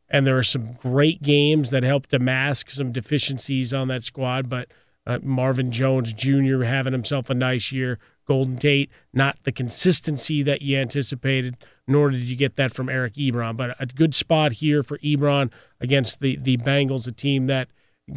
[0.10, 4.50] and there are some great games that help to mask some deficiencies on that squad.
[4.50, 4.70] But
[5.06, 6.64] uh, Marvin Jones Jr.
[6.64, 7.98] having himself a nice year.
[8.26, 11.56] Golden Tate, not the consistency that you anticipated,
[11.88, 13.56] nor did you get that from Eric Ebron.
[13.56, 15.50] But a good spot here for Ebron
[15.80, 17.70] against the, the Bengals, a team that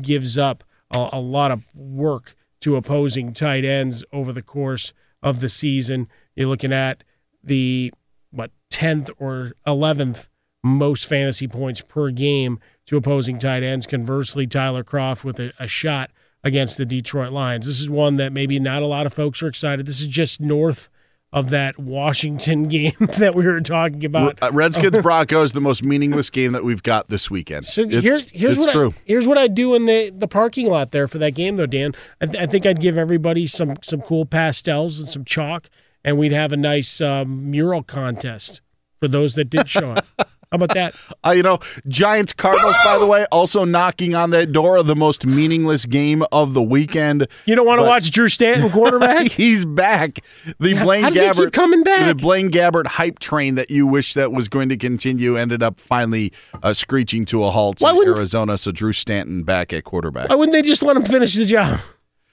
[0.02, 4.92] gives up a, a lot of work to opposing tight ends over the course
[5.22, 6.08] of the season.
[6.34, 7.04] You're looking at
[7.42, 7.92] the
[8.30, 10.28] what 10th or 11th
[10.62, 13.86] most fantasy points per game to opposing tight ends.
[13.86, 16.10] Conversely, Tyler Kroft with a, a shot
[16.42, 17.66] against the Detroit Lions.
[17.66, 19.86] This is one that maybe not a lot of folks are excited.
[19.86, 20.88] This is just north
[21.32, 24.38] of that Washington game that we were talking about.
[24.42, 27.64] Uh, Redskins Broncos, the most meaningless game that we've got this weekend.
[27.66, 28.90] So It's- here, here's it's what true.
[28.96, 31.66] I, here's what I do in the, the parking lot there for that game though,
[31.66, 31.94] Dan.
[32.20, 35.70] I, th- I think I'd give everybody some some cool pastels and some chalk,
[36.04, 38.60] and we'd have a nice um, mural contest
[38.98, 40.29] for those that did show up.
[40.50, 40.94] How about that?
[41.22, 44.96] Uh, you know, Giants Cardinals, by the way, also knocking on that door of the
[44.96, 47.28] most meaningless game of the weekend.
[47.44, 49.30] You don't want to watch Drew Stanton quarterback?
[49.32, 50.20] He's back.
[50.58, 52.06] The Blaine how does he Gabbert keep coming back?
[52.06, 55.78] The Blaine Gabbert hype train that you wish that was going to continue ended up
[55.78, 56.32] finally
[56.62, 58.56] uh, screeching to a halt Why in Arizona.
[58.56, 60.30] So Drew Stanton back at quarterback.
[60.30, 61.80] Why wouldn't they just let him finish the job?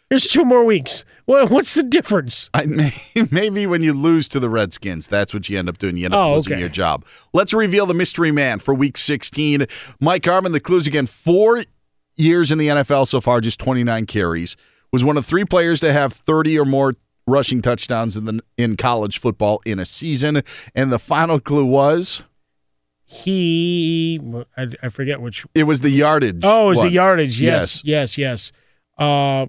[0.09, 1.03] Here's two more weeks.
[1.25, 2.49] What, what's the difference?
[2.53, 2.93] I, may-
[3.29, 5.97] maybe when you lose to the Redskins, that's what you end up doing.
[5.97, 6.59] You end up Oh, losing okay.
[6.61, 7.03] your job.
[7.33, 9.67] Let's reveal the mystery man for Week 16.
[9.99, 11.07] Mike Harmon, the clues again.
[11.07, 11.65] Four
[12.15, 14.55] years in the NFL so far, just 29 carries.
[14.93, 16.93] Was one of three players to have 30 or more
[17.27, 20.41] rushing touchdowns in the in college football in a season.
[20.73, 22.21] And the final clue was
[23.03, 24.19] He,
[24.55, 25.45] I, I forget which.
[25.53, 26.39] it was the yardage.
[26.43, 26.93] Oh, it was the one.
[26.93, 27.41] yardage.
[27.41, 28.51] Yes, yes, yes.
[28.97, 29.47] Uh,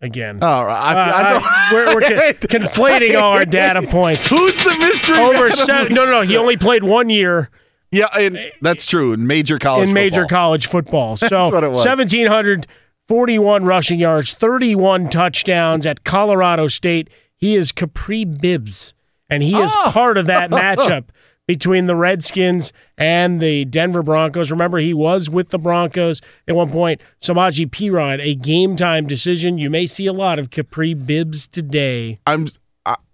[0.00, 1.42] again, Oh, I, I, Uh, don't.
[1.44, 4.24] I- we're, we're con- conflating all our data points.
[4.26, 6.20] Who's the mystery Over seven, no, no, no.
[6.22, 7.50] He only played one year
[7.90, 9.12] Yeah, and that's true.
[9.12, 10.38] In major college in major football.
[10.38, 11.16] college football.
[11.28, 11.84] So what it was.
[11.84, 17.08] 1,741 rushing yards, 31 touchdowns at Colorado State.
[17.36, 18.94] He is Capri Bibbs.
[19.30, 19.90] and he is Oh.
[19.92, 21.04] part of that matchup
[21.48, 24.52] between the Redskins and the Denver Broncos.
[24.52, 27.00] Remember, he was with the Broncos at one point.
[27.20, 29.58] Samaje Perine, a game time decision.
[29.58, 32.20] You may see a lot of Capri Bibbs today.
[32.26, 32.46] I'm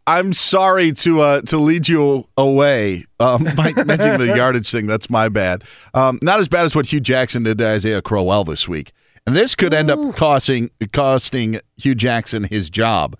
[0.06, 4.86] I'm sorry to uh, to lead you away um, by mentioning the yardage thing.
[4.86, 5.65] That's my bad.
[5.94, 8.93] Um, not as bad as what Hue Jackson did to Isaiah Crowell this week,
[9.27, 13.16] and this could end up costing costing Hue Jackson his job.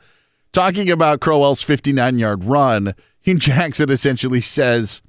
[0.52, 5.00] Talking about Crowell's 59 yard run, Hue Jackson essentially says.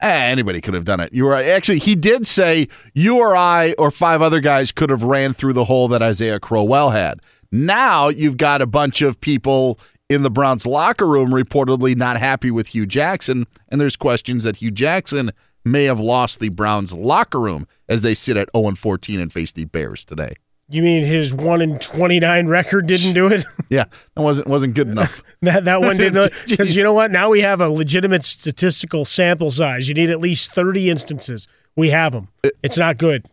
[0.00, 1.12] Eh, anybody could have done it.
[1.12, 5.02] You were actually he did say you or I or five other guys could have
[5.02, 7.20] ran through the hole that Isaiah Crowell had.
[7.50, 12.50] Now you've got a bunch of people in the Browns locker room reportedly not happy
[12.50, 15.32] with Hue Jackson, and there's questions that Hue Jackson
[15.64, 19.52] may have lost the Browns locker room as they sit at 0 14 and face
[19.52, 20.34] the Bears today.
[20.70, 23.44] You mean his one in twenty nine record didn't do it?
[23.70, 23.84] Yeah,
[24.14, 25.22] that wasn't wasn't good enough.
[25.42, 27.10] that that one didn't because you know what?
[27.10, 29.88] Now we have a legitimate statistical sample size.
[29.88, 31.46] You need at least thirty instances.
[31.76, 32.28] We have them.
[32.62, 33.26] It's not good.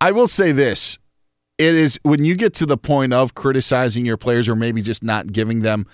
[0.00, 0.96] I will say this.
[1.58, 5.02] It is when you get to the point of criticizing your players or maybe just
[5.02, 5.86] not giving them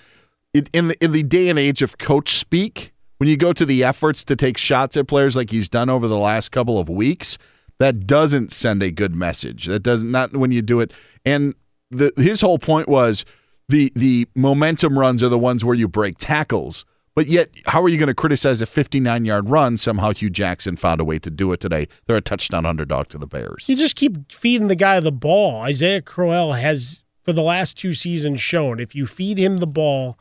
[0.53, 3.65] it, in the in the day and age of coach speak, when you go to
[3.65, 6.89] the efforts to take shots at players like he's done over the last couple of
[6.89, 7.37] weeks,
[7.81, 9.65] that doesn't send a good message.
[9.65, 10.93] That doesn't not when you do it.
[11.25, 11.55] And
[11.89, 13.25] the his whole point was
[13.69, 16.85] the the momentum runs are the ones where you break tackles.
[17.15, 19.77] But yet, how are you going to criticize a 59 yard run?
[19.77, 21.87] Somehow Hue Jackson found a way to do it today.
[22.05, 23.67] They're a touchdown underdog to the Bears.
[23.67, 25.61] You just keep feeding the guy the ball.
[25.63, 30.17] Isaiah Crowell has, for the last two seasons, shown if you feed him the ball,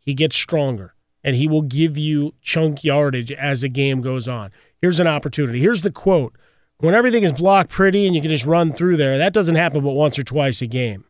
[0.00, 4.50] he gets stronger and he will give you chunk yardage as the game goes on.
[4.80, 5.60] Here's an opportunity.
[5.60, 6.34] Here's the quote
[6.78, 9.82] When everything is blocked pretty and you can just run through there, that doesn't happen
[9.82, 11.04] but once or twice a game.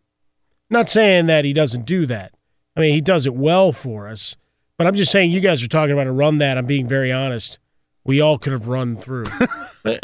[0.70, 2.32] Not saying that he doesn't do that.
[2.76, 4.36] I mean, he does it well for us.
[4.78, 6.58] But I'm just saying, you guys are talking about a run that.
[6.58, 7.58] I'm being very honest.
[8.04, 9.26] We all could have run through.
[9.84, 9.98] I,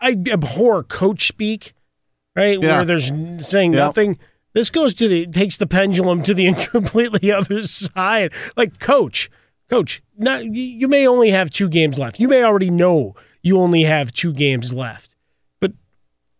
[0.00, 1.74] I abhor coach speak,
[2.34, 2.60] right?
[2.60, 2.76] Yeah.
[2.76, 3.12] Where there's
[3.46, 4.18] saying nothing.
[4.54, 8.32] This goes to the takes the pendulum to the completely other side.
[8.56, 9.30] Like coach,
[9.68, 12.18] coach, not, you may only have two games left.
[12.18, 13.14] You may already know
[13.44, 15.14] you only have two games left.
[15.60, 15.72] But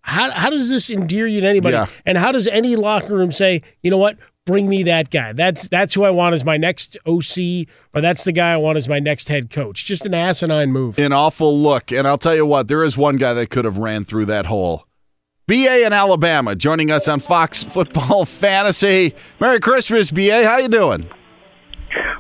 [0.01, 1.77] how how does this endear you to anybody?
[1.77, 1.87] Yeah.
[2.05, 4.17] And how does any locker room say, you know what?
[4.47, 5.33] Bring me that guy.
[5.33, 8.77] That's that's who I want as my next OC, or that's the guy I want
[8.77, 9.85] as my next head coach.
[9.85, 10.99] Just an asinine move.
[10.99, 11.93] An awful look.
[11.93, 14.47] And I'll tell you what, there is one guy that could have ran through that
[14.47, 14.87] hole.
[15.47, 19.15] BA in Alabama joining us on Fox Football Fantasy.
[19.41, 20.45] Merry Christmas, BA.
[20.45, 21.09] How you doing?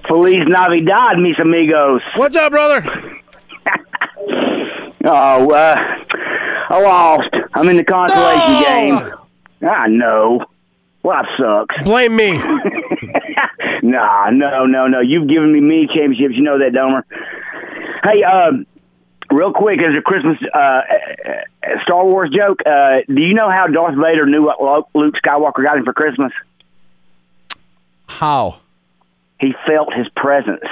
[0.09, 2.02] Feliz Navidad, mis amigos.
[2.16, 2.82] What's up, brother?
[5.07, 5.77] Oh, uh,
[6.71, 7.31] I lost.
[7.53, 9.13] I'm in the consolation game.
[9.69, 10.45] I know.
[11.03, 11.85] Life sucks.
[11.85, 12.33] Blame me.
[13.83, 15.01] nah, no, no, no.
[15.01, 16.35] You've given me many championships.
[16.35, 17.03] You know that, Domer.
[18.03, 18.67] Hey, um,
[19.31, 20.83] real quick, as a Christmas uh, uh,
[21.83, 25.77] Star Wars joke, uh, do you know how Darth Vader knew what Luke Skywalker got
[25.77, 26.33] him for Christmas?
[28.07, 28.61] How?
[29.40, 30.61] He felt his presence.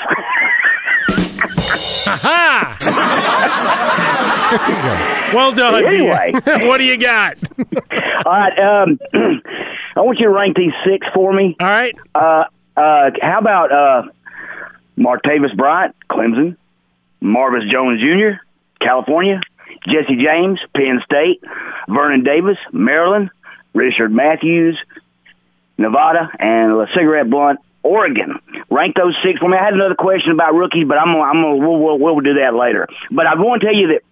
[5.34, 5.84] well done.
[5.84, 6.32] Anyway.
[6.66, 7.36] what do you got?
[8.24, 8.58] All right.
[8.58, 8.98] Um,
[9.96, 11.56] I want you to rank these six for me.
[11.58, 11.94] All right.
[12.14, 12.44] Uh,
[12.76, 14.02] uh, how about uh,
[14.96, 16.56] Martavis Bryant, Clemson,
[17.20, 18.40] Marvis Jones Jr.,
[18.80, 19.40] California,
[19.86, 21.42] Jesse James, Penn State,
[21.88, 23.30] Vernon Davis, Maryland,
[23.74, 24.78] Rishard Matthews,
[25.78, 28.40] Nevada, and LeGarrette Blunt, Oregon.
[28.70, 29.56] Rank those six for me.
[29.58, 32.88] I had another question about rookies, but I'm I'm we'll, we'll, we'll do that later.
[33.10, 34.11] But I want to tell you that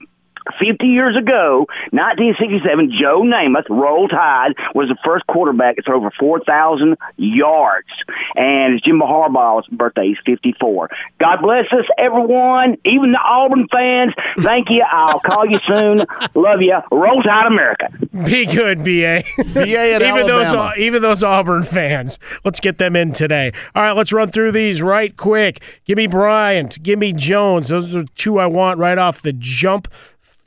[0.59, 6.11] 50 years ago, 1967, Joe Namath, Roll Tide, was the first quarterback to throw over
[6.19, 7.89] 4,000 yards.
[8.35, 10.09] And it's Jim Harbaugh's birthday.
[10.09, 10.91] He's 54.
[11.19, 14.13] God bless us, everyone, even the Auburn fans.
[14.39, 14.85] Thank you.
[14.91, 16.05] I'll call you soon.
[16.35, 16.79] Love you.
[16.91, 17.89] Roll Tide, America.
[18.25, 19.23] Be good, BA.
[19.55, 20.73] BA at even those Alabama.
[20.79, 22.19] even those Auburn fans.
[22.45, 23.53] Let's get them in today.
[23.75, 25.63] All right, let's run through these right quick.
[25.85, 26.83] Give me Bryant.
[26.83, 27.69] Give me Jones.
[27.69, 29.89] Those are two I want right off the jump.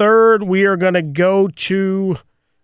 [0.03, 2.17] Third, we are going to go to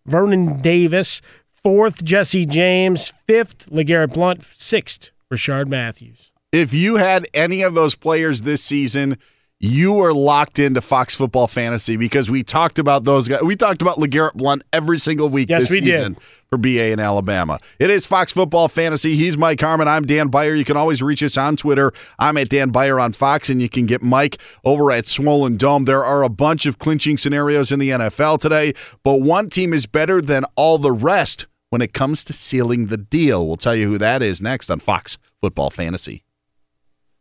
[0.05, 1.21] Vernon Davis.
[1.63, 3.13] Fourth, Jesse James.
[3.27, 4.43] Fifth, LeGarrette Blunt.
[4.43, 6.31] Sixth, Rishard Matthews.
[6.51, 9.17] If you had any of those players this season,
[9.61, 13.41] you are locked into Fox Football Fantasy because we talked about those guys.
[13.41, 16.18] We talked about LeGarrette Blunt every single week Yes, this we did.
[16.48, 17.60] for BA in Alabama.
[17.77, 19.18] It is Fox Football Fantasy.
[19.18, 19.88] He's Mike Harmon.
[19.90, 20.56] I'm Dan Beyer.
[20.56, 21.91] You can always reach us on Twitter.
[22.18, 25.84] I'm at Dan Beyer on Fox, and you can get Mike over at Swollen Dome.
[25.84, 28.73] There are a bunch of clinching scenarios in the NFL today,
[29.03, 32.98] but one team is better than all the rest when it comes to sealing the
[32.98, 33.45] deal.
[33.45, 36.23] We'll tell you who that is next on Fox Football Fantasy.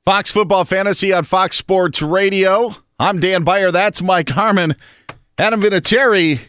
[0.09, 2.75] Fox Football Fantasy on Fox Sports Radio.
[2.99, 3.71] I'm Dan Beyer.
[3.71, 4.75] That's Mike Harmon.
[5.37, 6.41] Adam Vinatieri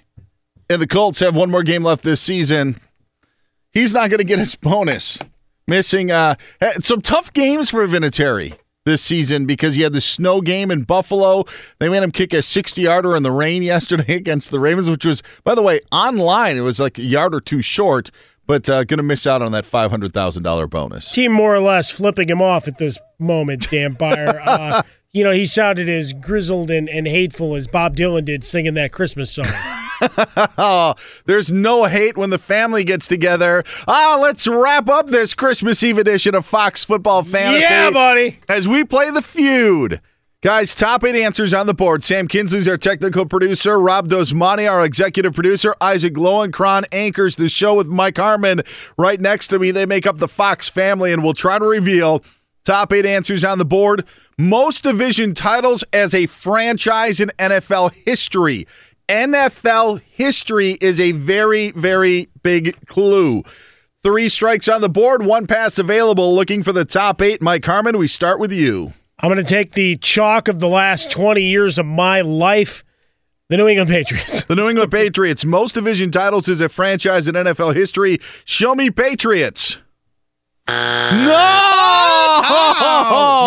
[0.70, 2.80] and the Colts have one more game left this season.
[3.74, 5.20] He's not going to get his bonus.
[5.68, 6.36] Missing uh,
[6.80, 11.44] some tough games for Vinatieri this season because he had the snow game in Buffalo.
[11.80, 15.04] They made him kick a 60 yarder in the rain yesterday against the Ravens, which
[15.04, 16.56] was, by the way, online.
[16.56, 18.10] It was like a yard or two short,
[18.50, 21.12] but uh, going to miss out on that $500,000 bonus.
[21.12, 24.42] Team more or less flipping him off at this moment, Dan Beyer.
[24.44, 24.82] uh,
[25.12, 28.92] you know, he sounded as grizzled and, and hateful as Bob Dylan did singing that
[28.92, 29.46] Christmas song.
[30.58, 30.96] oh,
[31.26, 33.64] there's no hate when the family gets together.
[33.88, 37.68] Ah, oh, let's wrap up this Christmas Eve edition of Fox Football Fantasy.
[37.72, 38.40] Yeah, buddy.
[38.50, 40.02] As we play the feud.
[40.42, 42.02] Guys, top eight answers on the board.
[42.02, 43.78] Sam Kinsley's our technical producer.
[43.78, 45.76] Rob Dosmani, our executive producer.
[45.82, 48.62] Isaac Lowenkron anchors the show with Mike Harmon
[48.98, 49.72] right next to me.
[49.72, 52.24] They make up the Fox family, and we'll try to reveal
[52.64, 54.06] top eight answers on the board.
[54.38, 58.66] Most division titles as a franchise in NFL history.
[59.10, 63.44] NFL history is a very, very big clue.
[64.04, 66.34] Three strikes on the board, one pass available.
[66.34, 67.42] Looking for the top eight.
[67.42, 68.94] Mike Harmon, we start with you.
[69.22, 72.86] I'm going to take the chalk of the last 20 years of my life.
[73.50, 74.44] The New England Patriots.
[74.50, 75.46] The New England Patriots.
[75.46, 78.20] Most division titles is a franchise in NFL history.
[78.46, 79.78] Show me Patriots.
[80.68, 81.76] No!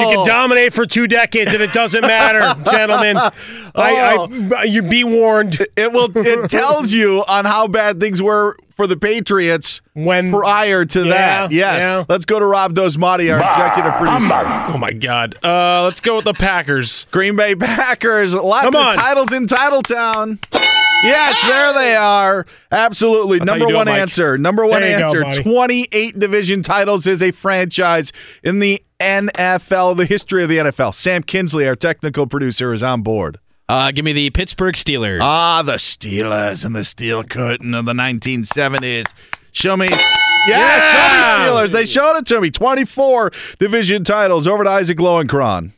[0.00, 3.16] You can dominate for two decades and it doesn't matter, gentlemen.
[3.16, 3.32] I,
[3.74, 4.62] I, oh.
[4.62, 5.66] you be warned.
[5.76, 6.10] It will.
[6.16, 11.10] It tells you on how bad things were for the Patriots when prior to yeah,
[11.10, 11.52] that.
[11.52, 11.82] Yes.
[11.82, 12.04] yeah.
[12.08, 14.74] Let's go to Rob Dosmati, our executive producer.
[14.74, 15.36] Oh my God.
[15.44, 17.06] Uh, let's go with the Packers.
[17.10, 18.34] Green Bay Packers.
[18.34, 18.94] Lots Come of on.
[18.94, 20.38] titles in Titletown.
[21.02, 22.46] Yes, there they are.
[22.70, 23.40] Absolutely.
[23.40, 24.38] That's Number you do it, one answer.
[24.38, 25.42] Number one There you go, answer.
[25.42, 28.12] 28 division titles is a franchise
[28.44, 30.94] in the NFL, the history of the NFL.
[30.94, 33.40] Sam Kinsley, our technical producer, is on board.
[33.68, 35.20] Uh, give me the Pittsburgh Steelers.
[35.22, 39.06] Ah, the Steelers and the steel curtain of the 1970s.
[39.52, 39.89] Show me.
[40.47, 41.72] Yes, show me Steelers.
[41.72, 42.51] They showed it to me.
[42.51, 44.47] 24 division titles.
[44.47, 45.72] Over to Isaac Lowenkron.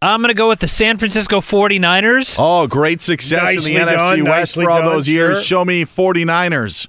[0.00, 2.36] I'm going to go with the San Francisco 49ers.
[2.38, 5.38] Oh, great success Nicely in the NFC West nicely for all done, those years.
[5.38, 5.44] sure.
[5.44, 6.86] Show me 49ers.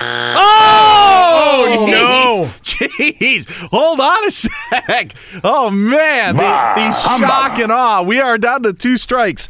[0.00, 1.76] Oh!
[1.78, 2.50] oh, no.
[2.62, 3.48] Jeez.
[3.70, 5.14] Hold on a sec.
[5.42, 6.36] Oh, man.
[6.36, 8.02] The, the shock and awe.
[8.02, 9.48] We are down to two strikes.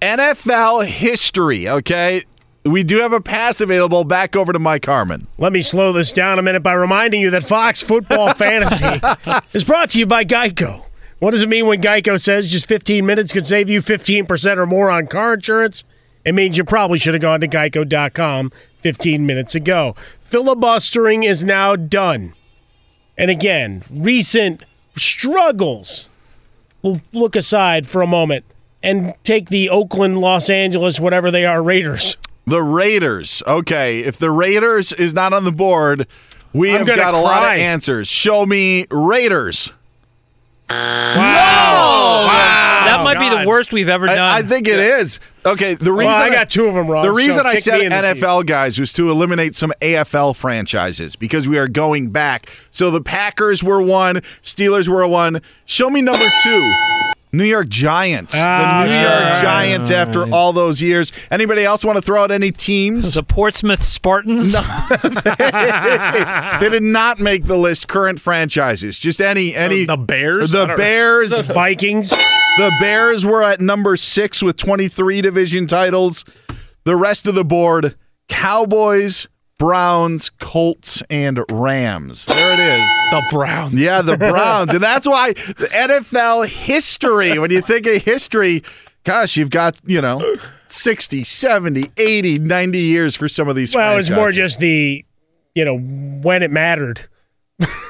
[0.00, 2.24] NFL history, okay?
[2.64, 4.04] We do have a pass available.
[4.04, 5.26] Back over to Mike Harmon.
[5.38, 9.00] Let me slow this down a minute by reminding you that Fox Football Fantasy
[9.52, 10.84] is brought to you by Geico.
[11.18, 14.66] What does it mean when Geico says just 15 minutes can save you 15% or
[14.66, 15.84] more on car insurance?
[16.24, 19.96] It means you probably should have gone to geico.com 15 minutes ago.
[20.24, 22.34] Filibustering is now done.
[23.18, 24.62] And again, recent
[24.96, 26.08] struggles.
[26.82, 28.44] We'll look aside for a moment
[28.82, 32.16] and take the Oakland, Los Angeles, whatever they are, Raiders.
[32.46, 33.42] The Raiders.
[33.46, 36.08] Okay, if the Raiders is not on the board,
[36.52, 38.08] we I'm have got a lot of answers.
[38.08, 39.72] Show me Raiders.
[40.68, 42.61] Wow.
[42.92, 44.18] That oh, might be the worst we've ever done.
[44.18, 45.20] I, I think it is.
[45.44, 47.04] Okay, the reason Well, I got two of them wrong.
[47.04, 47.92] The reason so I said me in.
[47.92, 52.48] NFL guys was to eliminate some AFL franchises because we are going back.
[52.70, 55.42] So the Packers were one, Steelers were one.
[55.64, 57.01] Show me number two.
[57.34, 58.34] New York Giants.
[58.36, 59.02] Ah, the New sure.
[59.02, 61.12] York Giants after all those years.
[61.30, 63.14] Anybody else want to throw out any teams?
[63.14, 64.52] the Portsmouth Spartans.
[66.60, 68.98] they did not make the list current franchises.
[68.98, 70.50] Just any any the Bears?
[70.52, 71.38] The don't- Bears.
[71.40, 72.10] Vikings.
[72.10, 76.24] The Bears were at number six with 23 division titles.
[76.84, 77.96] The rest of the board
[78.28, 79.26] Cowboys,
[79.62, 82.26] Browns, Colts, and Rams.
[82.26, 82.82] There it is.
[83.12, 83.74] The Browns.
[83.74, 84.74] Yeah, the Browns.
[84.74, 88.64] and that's why NFL history, when you think of history,
[89.04, 90.34] gosh, you've got, you know,
[90.66, 95.04] 60, 70, 80, 90 years for some of these Well, it's more just the,
[95.54, 97.08] you know, when it mattered.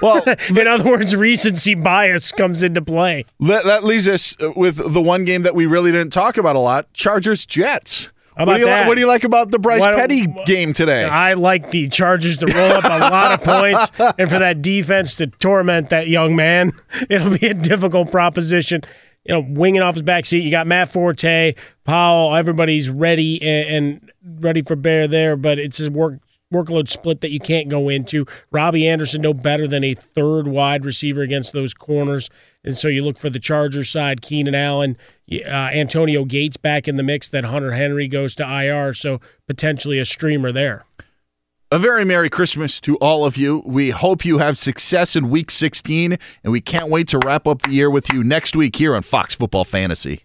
[0.02, 3.24] Well, In other words, recency bias comes into play.
[3.40, 6.58] that, that leaves us with the one game that we really didn't talk about a
[6.58, 8.10] lot Chargers, Jets.
[8.36, 11.04] What, do you what do you like about the Bryce don't- Petty game today?
[11.04, 15.14] I like the Chargers to roll up a lot of points and for that defense
[15.16, 16.72] to torment that young man.
[17.10, 18.82] It'll be a difficult proposition.
[19.24, 20.42] You know, winging off his back seat.
[20.42, 21.54] You got Matt Forte,
[21.84, 22.34] Powell.
[22.34, 26.18] Everybody's ready and, and ready for bear there, but it's a work
[26.52, 28.26] workload split that you can't go into.
[28.50, 32.28] Robbie Anderson no better than a third wide receiver against those corners,
[32.64, 34.22] and so you look for the Chargers side.
[34.22, 34.96] Keenan Allen,
[35.40, 37.28] uh, Antonio Gates back in the mix.
[37.28, 40.84] That Hunter Henry goes to IR, so potentially a streamer there.
[41.70, 43.62] A very Merry Christmas to all of you.
[43.64, 47.62] We hope you have success in week 16, and we can't wait to wrap up
[47.62, 50.24] the year with you next week here on Fox Football Fantasy.